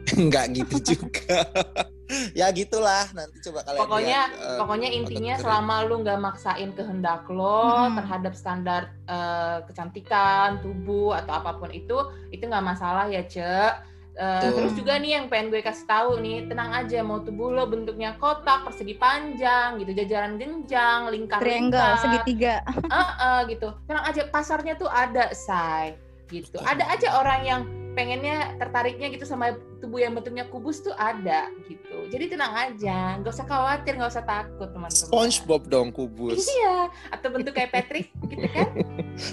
[0.28, 1.40] nggak gitu juga
[2.40, 5.44] ya gitulah nanti coba kalian Pokoknya lihat, eh, pokoknya intinya kering.
[5.44, 7.96] selama lu nggak maksain kehendak lo Hmm.
[7.98, 11.96] terhadap standar eh, kecantikan tubuh atau apa pun itu
[12.30, 14.54] itu nggak masalah ya cek Eh, Betul.
[14.62, 18.14] terus juga nih yang pengen gue kasih tahu nih tenang aja mau tubuh lo bentuknya
[18.22, 22.56] kotak persegi panjang gitu jajaran genjang lingkar Triangle, lingkar segitiga.
[23.50, 25.98] gitu tenang aja pasarnya tuh ada say
[26.30, 27.62] gitu ada aja orang yang
[27.98, 33.30] pengennya tertariknya gitu sama tubuh yang bentuknya kubus tuh ada gitu jadi tenang aja nggak
[33.30, 38.48] usah khawatir nggak usah takut teman-teman SpongeBob dong kubus iya atau bentuk kayak Patrick gitu
[38.48, 38.72] kan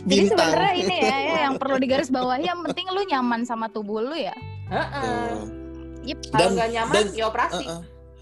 [0.05, 4.13] Jadi sebenarnya ini ya, ya yang perlu digarisbawahi yang penting lu nyaman sama tubuh lu
[4.13, 4.37] ya.
[4.69, 5.33] Heeh.
[5.33, 5.47] Tuh.
[6.03, 6.19] Yep.
[6.27, 7.81] kalau Dan- nggak nyaman dan- ya operasi Uh-uh.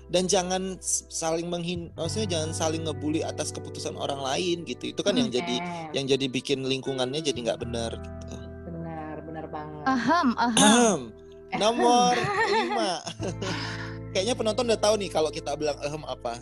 [0.08, 0.62] dan jangan
[1.08, 5.56] saling menghin maksudnya jangan saling ngebully atas keputusan orang lain gitu itu kan yang jadi
[5.56, 10.98] Eh, yang jadi bikin lingkungannya jadi nggak benar gitu benar benar banget Aham, aham.
[11.56, 12.12] Nomor
[12.52, 13.00] lima.
[14.12, 16.40] Kayaknya penonton udah tahu nih kalau kita bilang ehem apa?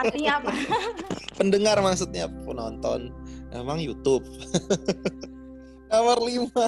[0.00, 0.52] Artinya apa?
[1.38, 3.12] pendengar maksudnya penonton.
[3.54, 4.24] Emang YouTube.
[5.94, 6.66] Nomor lima.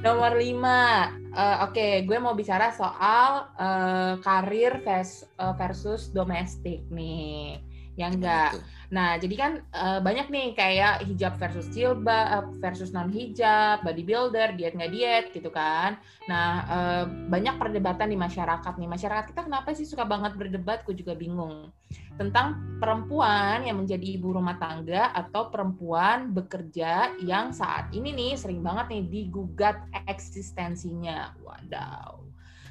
[0.00, 1.12] Nomor lima.
[1.36, 7.60] Eh, oke gue mau bicara soal eh, karir vers- eh, versus domestik nih.
[7.98, 8.50] Yang enggak?
[8.56, 8.62] Gitu.
[8.88, 14.72] Nah, jadi kan eh, banyak nih kayak hijab versus jilbab versus non hijab, bodybuilder, diet
[14.72, 16.00] nggak diet gitu kan.
[16.24, 18.88] Nah, eh, banyak perdebatan di masyarakat nih.
[18.88, 20.88] Masyarakat kita kenapa sih suka banget berdebat?
[20.88, 21.68] Gue juga bingung.
[22.16, 28.64] Tentang perempuan yang menjadi ibu rumah tangga atau perempuan bekerja yang saat ini nih sering
[28.64, 31.36] banget nih digugat eksistensinya.
[31.44, 32.24] Wadaw.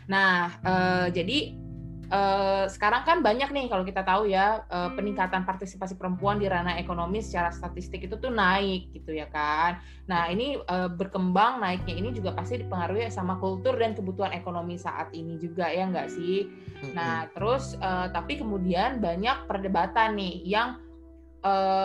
[0.09, 1.66] Nah, eh, jadi
[2.07, 6.79] eh, sekarang kan banyak nih kalau kita tahu ya eh, peningkatan partisipasi perempuan di ranah
[6.79, 9.83] ekonomi secara statistik itu tuh naik gitu ya kan.
[10.07, 15.11] Nah ini eh, berkembang naiknya ini juga pasti dipengaruhi sama kultur dan kebutuhan ekonomi saat
[15.11, 16.47] ini juga ya nggak sih.
[16.95, 20.86] Nah terus eh, tapi kemudian banyak perdebatan nih yang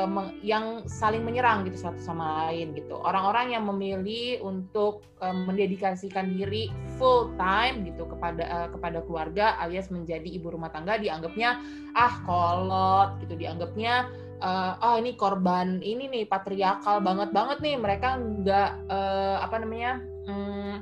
[0.08, 2.96] meng- yang saling menyerang gitu satu sama lain gitu.
[2.98, 9.88] Orang-orang yang memilih untuk eh, mendedikasikan diri full time gitu kepada eh, kepada keluarga alias
[9.88, 11.58] menjadi ibu rumah tangga dianggapnya
[11.98, 14.08] ah kolot gitu dianggapnya
[14.40, 19.92] eh, oh ini korban ini nih patriarkal banget banget nih mereka nggak eh, apa namanya
[20.28, 20.74] mm,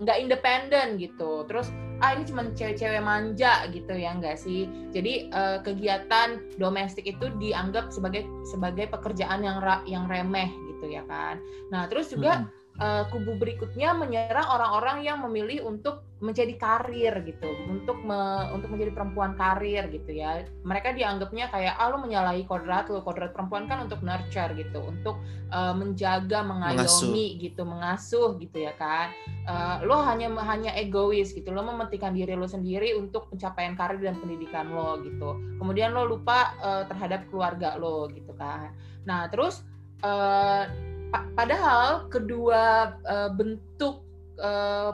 [0.00, 1.44] nggak independen gitu.
[1.46, 1.68] Terus
[2.00, 4.66] ah ini cuma cewek-cewek manja gitu ya enggak sih?
[4.90, 11.04] Jadi eh, kegiatan domestik itu dianggap sebagai sebagai pekerjaan yang ra- yang remeh gitu ya
[11.04, 11.38] kan.
[11.68, 12.48] Nah terus juga
[12.80, 18.92] eh, kubu berikutnya menyerang orang-orang yang memilih untuk menjadi karir gitu, untuk me- untuk menjadi
[18.92, 20.44] perempuan karir gitu ya.
[20.68, 25.16] Mereka dianggapnya kayak ah lu menyalahi kodrat lu, kodrat perempuan kan untuk nurture gitu, untuk
[25.48, 29.12] eh, menjaga, mengayomi gitu, mengasuh gitu ya kan.
[29.48, 34.20] Eh, lo hanya hanya egois gitu, lo mementingkan diri lo sendiri untuk pencapaian karir dan
[34.20, 35.40] pendidikan lo gitu.
[35.56, 38.76] Kemudian lo lupa eh, terhadap keluarga lo gitu kan.
[39.08, 39.64] Nah terus
[40.04, 44.06] eh, Pa- padahal kedua eh, bentuk
[44.38, 44.92] eh,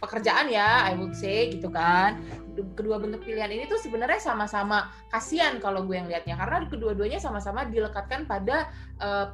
[0.00, 2.24] pekerjaan ya, I would say gitu kan,
[2.72, 7.68] kedua bentuk pilihan ini tuh sebenarnya sama-sama kasihan kalau gue yang lihatnya karena kedua-duanya sama-sama
[7.68, 9.26] dilekatkan pada eh,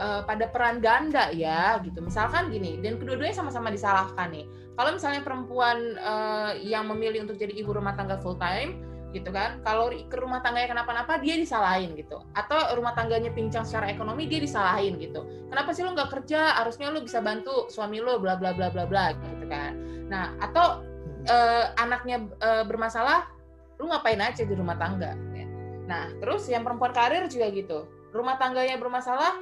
[0.00, 2.00] eh, pada peran ganda ya gitu.
[2.00, 4.46] Misalkan gini, dan kedua-duanya sama-sama disalahkan nih.
[4.74, 9.62] Kalau misalnya perempuan eh, yang memilih untuk jadi ibu rumah tangga full time gitu kan.
[9.62, 12.18] Kalau ke rumah tangganya kenapa-napa dia disalahin gitu.
[12.34, 15.22] Atau rumah tangganya pincang secara ekonomi dia disalahin gitu.
[15.46, 16.58] Kenapa sih lo nggak kerja?
[16.58, 19.78] Harusnya lo bisa bantu suami lo bla bla bla bla bla gitu kan.
[20.10, 20.82] Nah atau
[21.30, 23.30] eh, anaknya eh, bermasalah
[23.78, 25.14] lu ngapain aja di rumah tangga?
[25.34, 25.46] Ya.
[25.84, 27.78] nah terus yang perempuan karir juga gitu.
[28.10, 29.38] Rumah tangganya bermasalah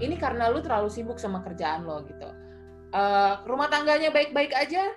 [0.00, 2.28] ini karena lu terlalu sibuk sama kerjaan lo gitu.
[2.94, 4.96] Eh, rumah tangganya baik-baik aja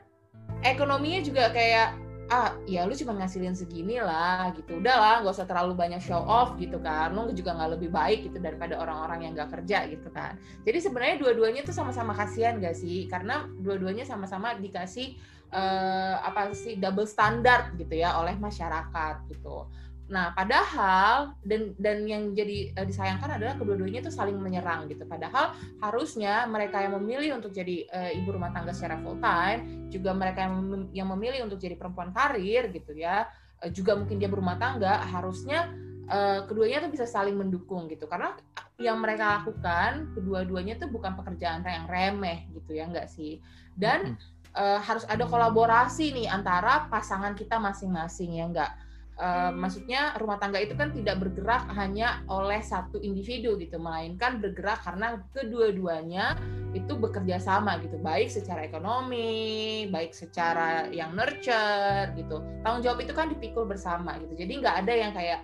[0.66, 4.84] ekonominya juga kayak ah ya lu cuma ngasilin segini lah gitu.
[4.84, 7.16] Udahlah nggak usah terlalu banyak show off gitu kan.
[7.16, 10.36] Lu juga nggak lebih baik gitu daripada orang-orang yang nggak kerja gitu kan.
[10.68, 13.08] Jadi sebenarnya dua-duanya tuh sama-sama kasihan gak sih?
[13.08, 15.16] Karena dua-duanya sama-sama dikasih
[15.52, 19.68] eh, apa sih double standard gitu ya oleh masyarakat gitu
[20.08, 25.04] Nah, padahal dan dan yang jadi uh, disayangkan adalah kedua-duanya itu saling menyerang gitu.
[25.04, 25.52] Padahal
[25.84, 30.48] harusnya mereka yang memilih untuk jadi uh, ibu rumah tangga secara full time, juga mereka
[30.48, 33.28] yang mem yang memilih untuk jadi perempuan karir gitu ya,
[33.60, 35.76] uh, juga mungkin dia berumah tangga, harusnya
[36.08, 38.08] uh, keduanya tuh bisa saling mendukung gitu.
[38.08, 38.32] Karena
[38.80, 43.44] yang mereka lakukan kedua-duanya tuh bukan pekerjaan yang remeh gitu ya, enggak sih?
[43.76, 44.16] Dan
[44.56, 48.87] uh, harus ada kolaborasi nih antara pasangan kita masing-masing ya enggak
[49.18, 54.86] Uh, maksudnya rumah tangga itu kan tidak bergerak hanya oleh satu individu gitu, melainkan bergerak
[54.86, 56.38] karena kedua-duanya
[56.78, 62.46] itu bekerja sama gitu, baik secara ekonomi, baik secara yang nurture gitu.
[62.62, 64.38] Tanggung jawab itu kan dipikul bersama gitu.
[64.38, 65.42] Jadi nggak ada yang kayak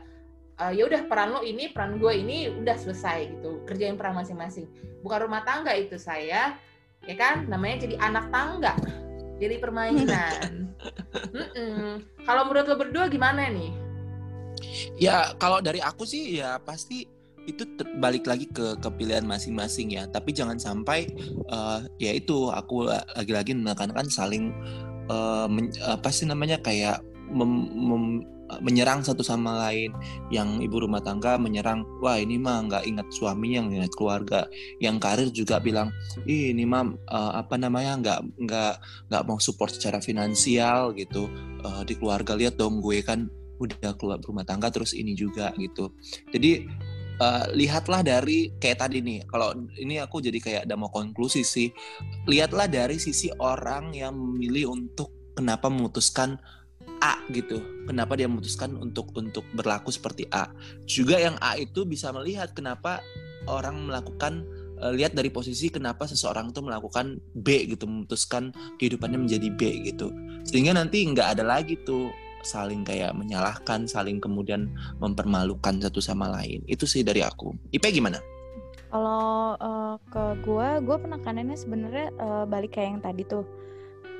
[0.62, 4.69] uh, ya udah peran lo ini, peran gue ini udah selesai gitu, kerjain peran masing-masing.
[5.01, 6.62] Bukan rumah tangga itu saya,
[7.09, 7.49] ya kan?
[7.49, 8.77] Namanya jadi anak tangga
[9.41, 10.74] jadi permainan.
[12.28, 13.72] Kalau menurut lo berdua gimana nih?
[14.98, 17.06] Ya kalau dari aku sih ya pasti
[17.43, 17.67] itu
[18.00, 20.08] balik lagi ke kepilihan masing-masing ya.
[20.08, 21.12] Tapi jangan sampai
[21.52, 22.88] uh, ya itu aku
[23.19, 24.56] lagi-lagi menekankan saling
[25.12, 28.04] uh, men, apa sih namanya kayak mem, mem,
[28.60, 29.96] menyerang satu sama lain.
[30.30, 34.39] Yang ibu rumah tangga menyerang wah ini mah nggak ingat suaminya nggak ingat keluarga.
[34.84, 35.89] Yang karir juga bilang
[36.28, 38.74] Ih, ini mah uh, apa namanya nggak nggak
[39.10, 41.32] nggak mau support secara finansial gitu.
[41.63, 45.96] Uh, di keluarga lihat dong gue kan udah keluar rumah tangga terus ini juga gitu.
[46.36, 46.68] Jadi
[47.22, 51.70] uh, lihatlah dari kayak tadi nih kalau ini aku jadi kayak ada mau konklusi sih.
[52.28, 56.38] Lihatlah dari sisi orang yang memilih untuk kenapa memutuskan
[57.04, 57.60] A gitu.
[57.84, 60.48] Kenapa dia memutuskan untuk untuk berlaku seperti A.
[60.88, 63.04] Juga yang A itu bisa melihat kenapa
[63.52, 64.48] orang melakukan
[64.80, 70.16] uh, lihat dari posisi kenapa seseorang itu melakukan B gitu, memutuskan kehidupannya menjadi B gitu.
[70.48, 72.08] Sehingga nanti nggak ada lagi tuh
[72.44, 74.72] saling kayak menyalahkan, saling kemudian
[75.04, 76.63] mempermalukan satu sama lain.
[76.72, 77.52] Itu sih dari aku.
[77.76, 78.20] Ipe gimana?
[78.94, 83.44] Kalau uh, ke gue, gue penekanannya sebenarnya uh, balik kayak yang tadi tuh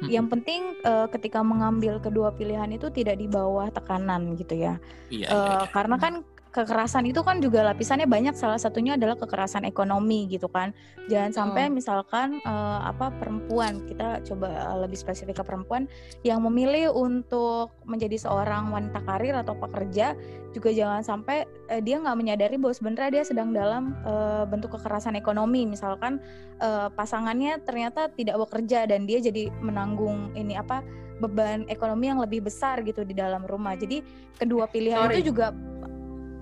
[0.10, 4.80] yang penting uh, ketika mengambil kedua pilihan itu tidak di bawah tekanan gitu ya.
[5.14, 5.68] Iya, uh, iya, iya.
[5.70, 6.14] Karena kan
[6.54, 10.70] kekerasan itu kan juga lapisannya banyak salah satunya adalah kekerasan ekonomi gitu kan
[11.10, 11.74] jangan sampai hmm.
[11.74, 15.90] misalkan uh, apa perempuan kita coba lebih spesifik ke perempuan
[16.22, 20.14] yang memilih untuk menjadi seorang wanita karir atau pekerja
[20.54, 25.18] juga jangan sampai uh, dia nggak menyadari bahwa sebenarnya dia sedang dalam uh, bentuk kekerasan
[25.18, 26.22] ekonomi misalkan
[26.62, 30.86] uh, pasangannya ternyata tidak bekerja dan dia jadi menanggung ini apa
[31.18, 34.06] beban ekonomi yang lebih besar gitu di dalam rumah jadi
[34.38, 35.18] kedua pilihan Sorry.
[35.18, 35.56] itu juga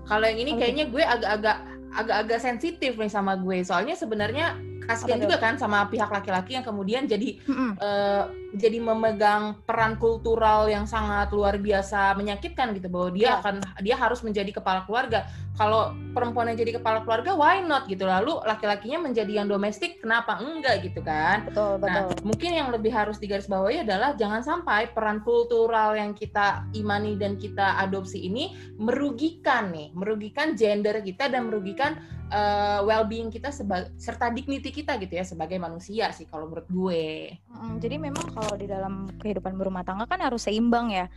[0.05, 1.57] kalau yang ini kayaknya gue agak-agak
[1.91, 3.61] agak-agak sensitif nih sama gue.
[3.67, 7.71] Soalnya sebenarnya kasihan juga kan sama pihak laki-laki yang kemudian jadi mm -hmm.
[7.77, 13.39] uh, jadi memegang peran kultural yang sangat luar biasa menyakitkan gitu bahwa dia yeah.
[13.39, 15.23] akan dia harus menjadi kepala keluarga.
[15.55, 18.03] Kalau perempuan yang jadi kepala keluarga why not gitu.
[18.03, 21.47] Lalu laki-lakinya menjadi yang domestik kenapa enggak gitu kan?
[21.47, 22.07] Betul, nah, betul.
[22.11, 27.39] Nah, mungkin yang lebih harus digarisbawahi adalah jangan sampai peran kultural yang kita imani dan
[27.39, 31.95] kita adopsi ini merugikan nih, merugikan gender kita dan merugikan
[32.31, 33.51] uh, well-being kita
[33.99, 37.35] serta dignity kita gitu ya sebagai manusia sih kalau menurut gue.
[37.51, 41.11] Hmm, jadi memang kalau di dalam kehidupan berumah tangga kan harus seimbang ya.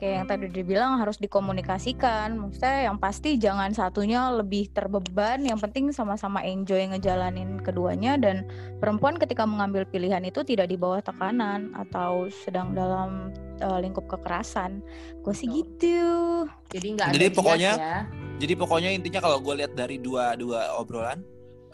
[0.00, 2.32] Kayak yang tadi dibilang harus dikomunikasikan.
[2.32, 5.44] Maksudnya yang pasti jangan satunya lebih terbeban.
[5.44, 8.48] Yang penting sama-sama enjoy ngejalanin keduanya dan
[8.80, 13.28] perempuan ketika mengambil pilihan itu tidak di bawah tekanan atau sedang dalam
[13.60, 14.80] uh, lingkup kekerasan.
[15.20, 16.48] Gue sih gitu.
[16.72, 17.98] Jadi nggak Jadi pokoknya ya.
[18.40, 21.20] Jadi pokoknya intinya kalau gue lihat dari dua dua obrolan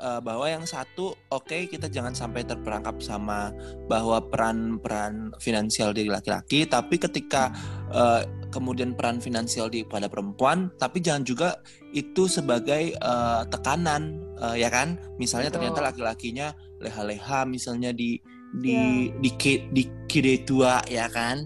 [0.01, 3.53] uh, bahwa yang satu oke okay, kita jangan sampai terperangkap sama
[3.89, 7.53] bahwa peran-peran finansial dari laki-laki tapi ketika
[7.93, 11.49] uh, kemudian peran finansial di pada perempuan tapi jangan juga
[11.93, 15.73] itu sebagai uh, tekanan uh, ya kan misalnya Betul.
[15.73, 16.47] ternyata laki-lakinya
[16.81, 18.21] leha-leha misalnya di
[18.57, 19.13] di yeah.
[19.21, 21.45] di di, di kide tua ya kan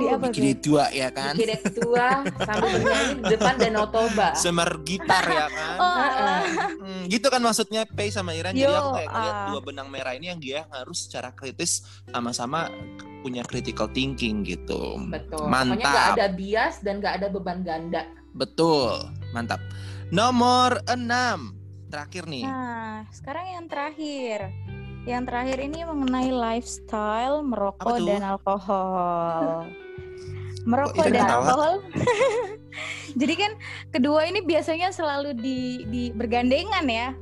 [0.00, 1.34] di apa bikin tua ya kan?
[1.38, 2.08] Bikin tua
[2.42, 5.76] sambil bernyanyi di depan Danau Toba semer gitar ya kan?
[5.78, 5.96] Oh,
[6.82, 9.46] hmm, gitu kan maksudnya Pei sama Iran Yo, jadi aku kayak ngeliat uh.
[9.52, 12.68] dua benang merah ini yang dia harus secara kritis sama-sama
[13.24, 15.00] punya critical thinking gitu.
[15.08, 15.48] Betul.
[15.48, 15.80] Mantap.
[15.80, 18.04] pokoknya gak ada bias dan gak ada beban ganda.
[18.36, 19.08] Betul.
[19.32, 19.64] Mantap.
[20.12, 21.56] Nomor enam.
[21.88, 22.44] Terakhir nih.
[22.44, 24.52] Nah sekarang yang terakhir.
[25.04, 29.68] Yang terakhir ini mengenai lifestyle merokok dan alkohol.
[30.64, 31.74] merokok dan alkohol.
[33.20, 33.52] Jadi kan
[33.94, 37.14] kedua ini biasanya selalu di, di bergandengan ya.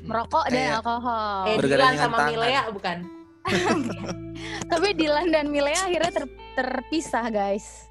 [0.00, 1.44] Merokok dan alkohol.
[1.50, 2.30] Eh, Dilan sama tangan.
[2.32, 2.98] Milea bukan?
[4.72, 7.90] Tapi Dilan dan Milea akhirnya ter, terpisah guys.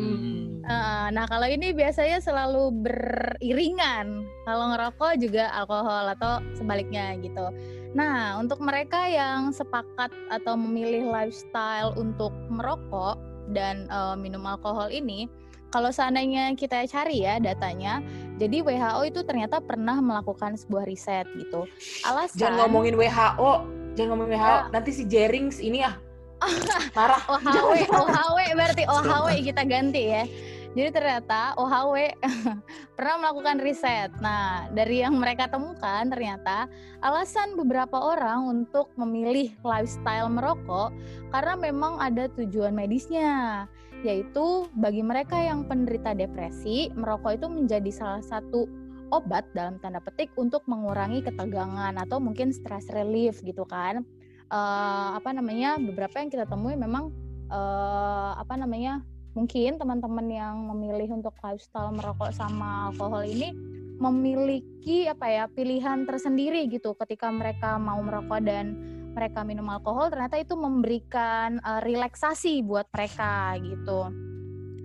[0.00, 0.64] Hmm.
[0.64, 4.24] Uh, nah kalau ini biasanya selalu beriringan.
[4.48, 7.52] Kalau ngerokok juga alkohol atau sebaliknya gitu.
[7.92, 13.18] Nah untuk mereka yang sepakat atau memilih lifestyle untuk merokok
[13.50, 15.26] dan uh, minum alkohol ini,
[15.70, 18.02] kalau seandainya kita cari ya datanya,
[18.42, 21.66] jadi WHO itu ternyata pernah melakukan sebuah riset gitu.
[22.02, 23.52] Alasan Jangan ngomongin WHO,
[23.94, 24.50] jangan ngomongin WHO.
[24.50, 24.66] Ya.
[24.74, 25.94] Nanti si Jerings ini ya
[26.96, 27.20] Marah.
[27.28, 30.24] OHW, OHW berarti OHW kita ganti ya.
[30.70, 32.14] Jadi ternyata OHW
[32.96, 34.14] pernah melakukan riset.
[34.22, 36.70] Nah, dari yang mereka temukan ternyata
[37.02, 40.94] alasan beberapa orang untuk memilih lifestyle merokok
[41.34, 43.66] karena memang ada tujuan medisnya,
[44.06, 48.70] yaitu bagi mereka yang penderita depresi, merokok itu menjadi salah satu
[49.10, 54.06] obat dalam tanda petik untuk mengurangi ketegangan atau mungkin stress relief gitu kan
[54.50, 57.10] uh, apa namanya beberapa yang kita temui memang
[57.50, 59.02] uh, apa namanya
[59.32, 63.54] mungkin teman-teman yang memilih untuk lifestyle merokok sama alkohol ini
[64.00, 68.74] memiliki apa ya pilihan tersendiri gitu ketika mereka mau merokok dan
[69.12, 74.08] mereka minum alkohol ternyata itu memberikan uh, relaksasi buat mereka gitu.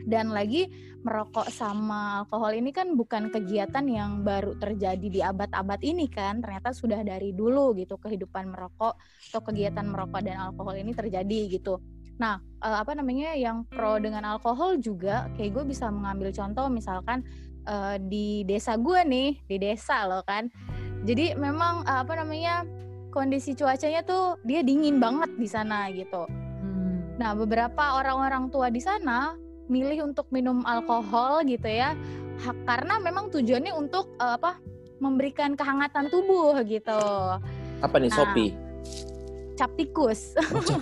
[0.06, 0.70] Dan lagi
[1.02, 6.74] merokok sama alkohol ini kan bukan kegiatan yang baru terjadi di abad-abad ini kan ternyata
[6.74, 8.98] sudah dari dulu gitu kehidupan merokok
[9.30, 11.78] atau kegiatan merokok dan alkohol ini terjadi gitu
[12.16, 17.22] nah uh, apa namanya yang pro dengan alkohol juga kayak gue bisa mengambil contoh misalkan
[17.70, 20.50] uh, di desa gue nih di desa loh kan.
[21.06, 22.66] Jadi memang uh, apa namanya
[23.14, 26.26] kondisi cuacanya tuh dia dingin banget di sana gitu.
[26.26, 27.16] Hmm.
[27.16, 29.40] nah beberapa orang-orang tua di sana
[29.72, 31.96] milih untuk minum alkohol gitu ya
[32.68, 34.60] karena memang tujuannya untuk uh, apa
[35.00, 37.00] memberikan kehangatan tubuh gitu.
[37.80, 38.48] Apa nih nah, Sopi
[39.56, 40.36] cap tikus.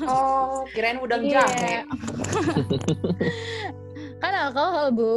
[0.10, 1.46] Oh kirain udang yeah.
[1.48, 1.76] jahe.
[4.22, 5.16] Kan alkohol bu.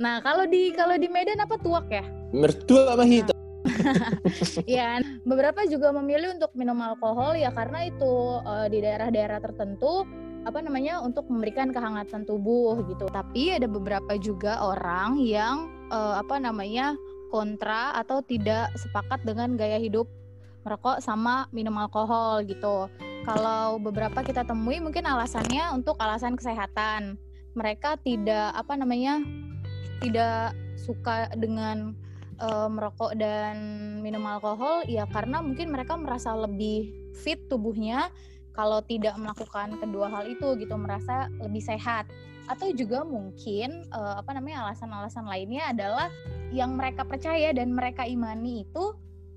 [0.00, 2.04] Nah kalau di kalau di Medan apa tuak ya?
[2.34, 3.36] Mertua apa hitam
[4.78, 10.06] ya beberapa juga memilih untuk minum alkohol ya karena itu uh, di daerah-daerah tertentu
[10.46, 13.10] apa namanya untuk memberikan kehangatan tubuh gitu.
[13.10, 16.94] Tapi ada beberapa juga orang yang uh, apa namanya
[17.34, 20.06] kontra atau tidak sepakat dengan gaya hidup
[20.66, 22.90] merokok sama minum alkohol gitu.
[23.22, 27.14] Kalau beberapa kita temui mungkin alasannya untuk alasan kesehatan.
[27.54, 29.22] Mereka tidak apa namanya
[30.02, 31.94] tidak suka dengan
[32.42, 33.56] uh, merokok dan
[34.04, 38.12] minum alkohol ya karena mungkin mereka merasa lebih fit tubuhnya
[38.52, 42.08] kalau tidak melakukan kedua hal itu gitu merasa lebih sehat
[42.46, 46.08] atau juga mungkin uh, apa namanya alasan-alasan lainnya adalah
[46.54, 48.94] yang mereka percaya dan mereka imani itu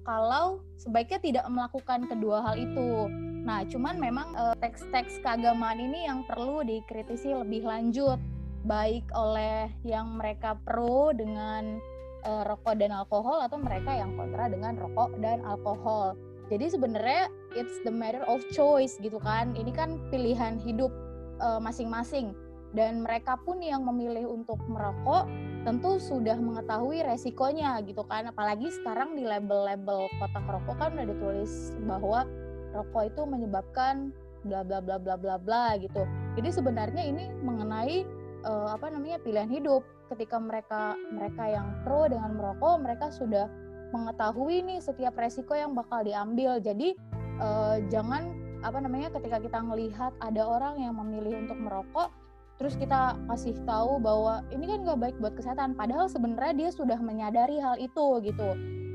[0.10, 3.06] kalau sebaiknya tidak melakukan kedua hal itu.
[3.46, 8.18] Nah, cuman memang uh, teks-teks keagamaan ini yang perlu dikritisi lebih lanjut
[8.66, 11.78] baik oleh yang mereka pro dengan
[12.26, 16.18] uh, rokok dan alkohol atau mereka yang kontra dengan rokok dan alkohol.
[16.50, 19.54] Jadi sebenarnya it's the matter of choice gitu kan.
[19.54, 20.90] Ini kan pilihan hidup
[21.38, 22.34] uh, masing-masing
[22.74, 25.26] dan mereka pun yang memilih untuk merokok
[25.68, 28.30] tentu sudah mengetahui resikonya gitu kan.
[28.32, 32.24] Apalagi sekarang di label-label kotak rokok kan udah ditulis bahwa
[32.72, 34.14] rokok itu menyebabkan
[34.48, 36.06] bla bla bla bla bla bla gitu.
[36.40, 38.08] Jadi sebenarnya ini mengenai
[38.48, 39.84] uh, apa namanya pilihan hidup.
[40.10, 43.46] Ketika mereka mereka yang pro dengan merokok, mereka sudah
[43.94, 46.58] mengetahui nih setiap resiko yang bakal diambil.
[46.62, 46.96] Jadi
[47.42, 52.12] uh, jangan apa namanya ketika kita melihat ada orang yang memilih untuk merokok
[52.60, 57.00] terus kita kasih tahu bahwa ini kan nggak baik buat kesehatan padahal sebenarnya dia sudah
[57.00, 58.50] menyadari hal itu gitu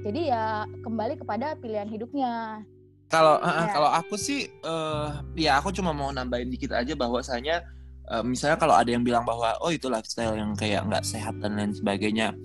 [0.04, 0.44] jadi ya
[0.84, 2.60] kembali kepada pilihan hidupnya
[3.08, 3.72] kalau ya.
[3.72, 7.64] kalau aku sih uh, ya aku cuma mau nambahin dikit aja bahwasanya
[8.12, 11.56] uh, misalnya kalau ada yang bilang bahwa oh itu lifestyle yang kayak nggak sehat dan
[11.56, 12.36] lain sebagainya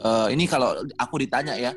[0.00, 1.76] uh, ini kalau aku ditanya ya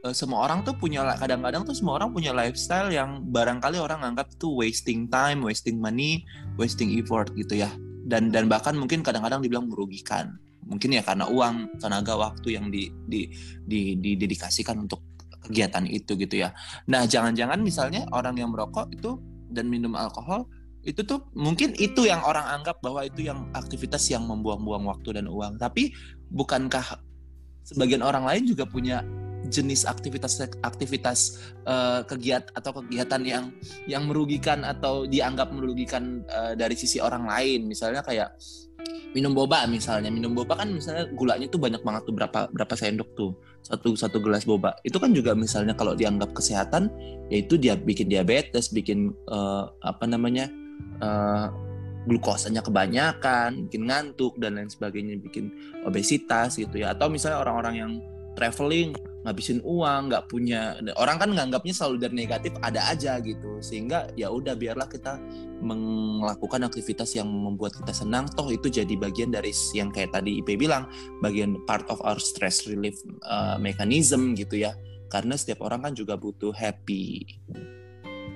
[0.00, 4.32] uh, semua orang tuh punya kadang-kadang tuh semua orang punya lifestyle yang barangkali orang anggap
[4.32, 6.24] itu wasting time, wasting money,
[6.56, 7.68] wasting effort gitu ya.
[8.10, 10.34] Dan dan bahkan mungkin kadang-kadang dibilang merugikan.
[10.66, 13.30] Mungkin ya karena uang, tenaga, waktu yang di, di,
[13.64, 15.02] di, didedikasikan untuk
[15.46, 16.50] kegiatan itu gitu ya.
[16.90, 19.18] Nah, jangan-jangan misalnya orang yang merokok itu
[19.50, 20.46] dan minum alkohol
[20.80, 25.28] itu tuh mungkin itu yang orang anggap bahwa itu yang aktivitas yang membuang-buang waktu dan
[25.28, 25.60] uang.
[25.60, 25.92] Tapi
[26.32, 27.00] bukankah
[27.68, 29.04] sebagian orang lain juga punya
[29.48, 33.44] jenis aktivitas aktivitas uh, kegiatan atau kegiatan yang
[33.88, 37.64] yang merugikan atau dianggap merugikan uh, dari sisi orang lain.
[37.64, 38.36] Misalnya kayak
[39.16, 40.12] minum boba misalnya.
[40.12, 43.32] Minum boba kan misalnya gulanya tuh banyak banget tuh berapa berapa sendok tuh.
[43.64, 44.76] Satu satu gelas boba.
[44.84, 46.92] Itu kan juga misalnya kalau dianggap kesehatan
[47.32, 50.50] yaitu dia bikin diabetes bikin uh, apa namanya
[51.00, 51.48] uh,
[52.08, 55.52] glukosanya kebanyakan, bikin ngantuk dan lain sebagainya, bikin
[55.84, 56.96] obesitas gitu ya.
[56.96, 57.92] Atau misalnya orang-orang yang
[58.38, 63.60] traveling ngabisin uang, nggak punya orang kan nganggapnya selalu dari negatif ada aja gitu.
[63.60, 65.20] Sehingga ya udah biarlah kita
[65.60, 70.56] melakukan aktivitas yang membuat kita senang toh itu jadi bagian dari yang kayak tadi IP
[70.56, 70.88] bilang
[71.20, 72.96] bagian part of our stress relief
[73.28, 74.72] uh, mechanism gitu ya
[75.12, 77.26] karena setiap orang kan juga butuh happy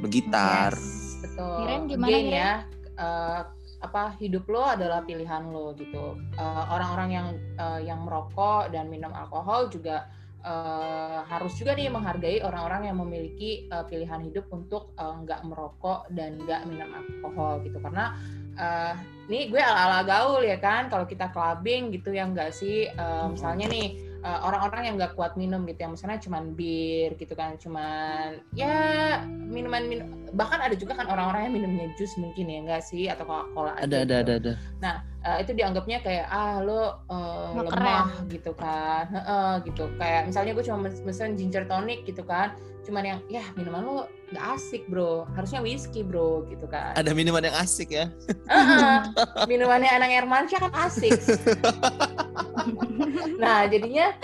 [0.05, 1.57] begitar Yes, betul.
[1.65, 2.37] Iren gimana, Again Iren?
[2.37, 2.53] ya,
[3.01, 3.41] eh,
[3.85, 6.19] apa hidup lo adalah pilihan lo gitu.
[6.37, 7.27] Eh, Orang-orang yang
[7.57, 10.11] eh, yang merokok dan minum alkohol juga
[10.45, 16.13] eh, harus juga nih menghargai orang-orang yang memiliki eh, pilihan hidup untuk eh, nggak merokok
[16.13, 17.81] dan nggak minum alkohol gitu.
[17.81, 18.15] Karena
[18.61, 18.93] eh,
[19.33, 23.67] ini gue ala-ala gaul ya kan, kalau kita clubbing gitu ya nggak sih, Eh, misalnya
[23.73, 23.89] nih
[24.21, 28.77] eh, orang-orang yang nggak kuat minum gitu, yang misalnya cuman bir gitu kan, cuman ya
[29.27, 33.23] minuman minum bahkan ada juga kan orang-orang yang minumnya jus mungkin ya enggak sih atau
[33.23, 34.51] coca-cola aja ada ada gitu.
[34.51, 39.05] ada ada Eh, itu dianggapnya kayak ah lo Nggak lemah gitu kan.
[39.09, 39.85] Heeh, gitu.
[39.97, 42.53] Kayak misalnya gue cuma mes- mesen ginger tonic gitu kan
[42.85, 43.97] cuman yang ya minuman lo
[44.33, 45.25] nggak asik bro.
[45.33, 46.93] Harusnya whiskey bro gitu kan.
[46.95, 48.13] Ada minuman yang asik ya?
[48.51, 48.99] Heeh,
[49.51, 51.19] minumannya anak Hermansyah kan asik.
[53.39, 54.15] Nah jadinya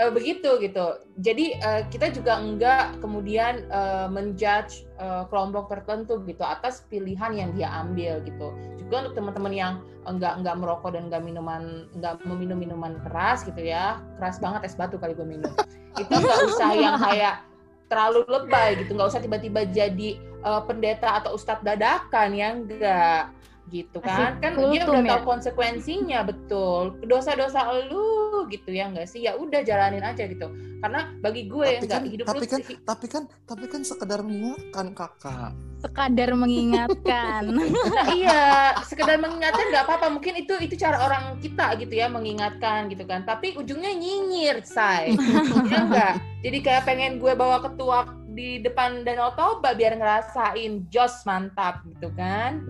[0.00, 0.86] eh, begitu gitu.
[1.20, 7.50] Jadi eh, kita juga enggak kemudian eh, menjudge eh, kelompok tertentu gitu atas pilihan yang
[7.52, 8.56] dia ambil gitu.
[8.80, 9.72] Juga untuk teman-teman yang
[10.08, 14.00] enggak enggak merokok dan enggak minuman enggak meminum minuman keras gitu ya.
[14.16, 15.52] Keras banget es batu kali gue minum.
[15.98, 17.49] Itu enggak usah yang kayak
[17.90, 23.22] terlalu lebay gitu nggak usah tiba-tiba jadi eh, pendeta atau ustadz dadakan ya enggak
[23.70, 25.10] gitu kan Masih kan dia udah ya?
[25.14, 30.50] tahu konsekuensinya betul dosa-dosa lu gitu ya enggak sih ya udah jalanin aja gitu
[30.80, 34.20] karena bagi gue Tapi enggak kan- hidup tapi lu kan- tapi kan tapi kan sekedar
[34.20, 37.56] mengingatkan kakak Sekadar mengingatkan.
[37.56, 37.64] Nah,
[38.12, 40.12] iya, sekedar mengingatkan nggak apa-apa.
[40.12, 43.24] Mungkin itu itu cara orang kita gitu ya mengingatkan gitu kan.
[43.24, 45.16] Tapi ujungnya nyinyir, say.
[45.72, 46.14] ya enggak.
[46.44, 52.14] Jadi kayak pengen gue bawa ketua di depan Danau Toba biar ngerasain jos mantap gitu
[52.14, 52.62] kan.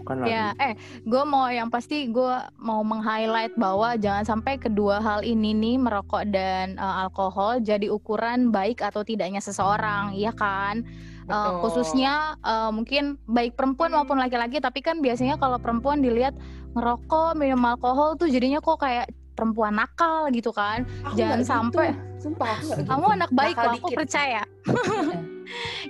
[0.00, 5.00] bukan lagi Ya, eh, gue mau yang pasti gue mau meng-highlight bahwa jangan sampai kedua
[5.00, 10.84] hal ini nih merokok dan eh, alkohol jadi ukuran baik atau tidaknya seseorang, iya kan?
[11.28, 11.60] Eh, Betul.
[11.64, 16.32] khususnya eh, mungkin baik perempuan maupun laki-laki, tapi kan biasanya kalau perempuan dilihat
[16.72, 20.84] ngerokok, minum alkohol tuh jadinya kok kayak perempuan nakal gitu kan?
[21.04, 21.50] Aku jangan gitu.
[21.50, 23.16] sampai Sumpah aku nggak kamu gitu.
[23.16, 24.42] anak baik Nakal kok, aku percaya.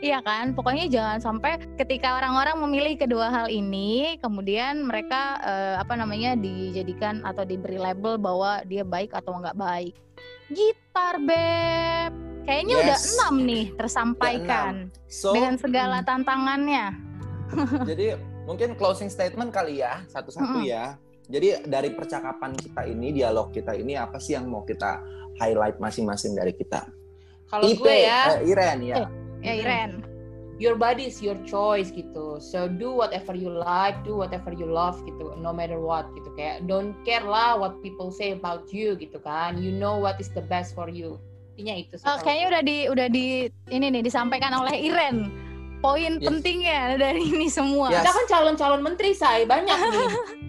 [0.03, 5.95] Iya kan, pokoknya jangan sampai ketika orang-orang memilih kedua hal ini, kemudian mereka eh, apa
[5.95, 9.95] namanya dijadikan atau diberi label bahwa dia baik atau nggak baik.
[10.51, 12.11] Gitar beb,
[12.43, 13.15] kayaknya udah Yes.
[13.15, 14.73] enam nih tersampaikan
[15.07, 16.99] so dengan segala tantangannya.
[17.89, 20.67] jadi mungkin closing statement kali ya satu-satu Mm-mm.
[20.67, 20.99] ya
[21.33, 25.01] jadi dari percakapan kita ini dialog kita ini apa sih yang mau kita
[25.41, 26.85] highlight masing-masing dari kita
[27.49, 29.09] Kalau IP, gue ya, eh, Iren ya Eh.
[29.43, 29.91] Ya Iren,
[30.63, 32.39] your body is your choice gitu.
[32.39, 36.31] So do whatever you like, do whatever you love gitu, no matter what gitu.
[36.39, 39.59] Kayak don't care lah what people say about you gitu kan.
[39.59, 41.19] You know what is the best for you.
[41.59, 41.95] Intinya itu.
[42.07, 43.27] Oh, kayaknya udah di udah di
[43.75, 45.35] ini nih disampaikan oleh Iren.
[45.83, 46.25] Poin Yes.
[46.31, 47.91] pentingnya dari ini semua.
[47.91, 48.07] Yes.
[48.07, 50.11] Kita kan calon-calon menteri, say banyak nih.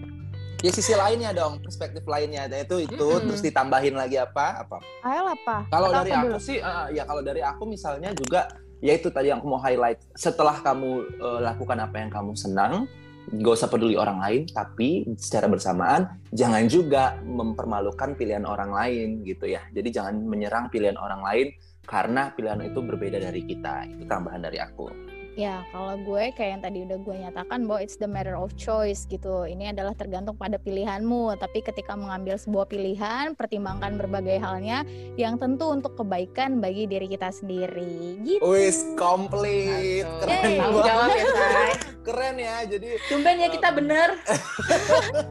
[0.64, 3.28] ya sisi lainnya dong perspektif lainnya itu itu Mm-mm.
[3.28, 5.68] terus ditambahin lagi apa apa Ayo apa?
[5.68, 6.40] Kalau dari aku dulu?
[6.40, 8.48] sih, eh, ya kalau dari aku misalnya juga,
[8.80, 10.00] ya itu tadi yang aku mau highlight.
[10.16, 10.90] Setelah kamu
[11.20, 12.88] eh, lakukan apa yang kamu senang,
[13.28, 19.44] gak usah peduli orang lain, tapi secara bersamaan jangan juga mempermalukan pilihan orang lain gitu
[19.44, 19.60] ya.
[19.76, 21.52] Jadi jangan menyerang pilihan orang lain
[21.84, 23.84] karena pilihan itu berbeda dari kita.
[23.92, 24.88] Itu tambahan dari aku.
[25.34, 29.02] Ya, kalau gue kayak yang tadi udah gue nyatakan bahwa it's the matter of choice
[29.04, 29.42] gitu.
[29.42, 31.34] Ini adalah tergantung pada pilihanmu.
[31.36, 34.86] Tapi ketika mengambil sebuah pilihan, pertimbangkan berbagai halnya
[35.18, 38.22] yang tentu untuk kebaikan bagi diri kita sendiri.
[38.22, 38.46] Gitu.
[38.46, 41.18] Wis komplit, Nah, keren jawab banget.
[41.18, 41.66] ya.
[42.06, 42.56] Keren ya.
[42.68, 44.08] Jadi Tumben ya kita bener.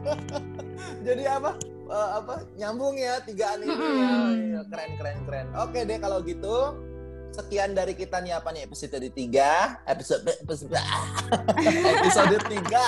[1.06, 1.52] jadi apa
[1.84, 4.56] Eh, apa nyambung ya tigaan ini Mm-mm.
[4.56, 6.72] Ya, keren keren keren oke deh kalau gitu
[7.34, 10.70] sekian dari kita nih apa nih episode tiga episode episode
[11.98, 12.86] episode tiga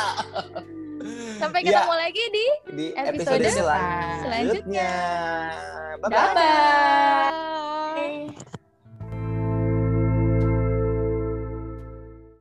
[1.36, 4.22] Sampai Ya, ketemu lagi di di episode episode selanjutnya.
[4.22, 4.92] selanjutnya
[6.01, 7.28] bye bye Dadah.
[7.94, 8.65] Bye.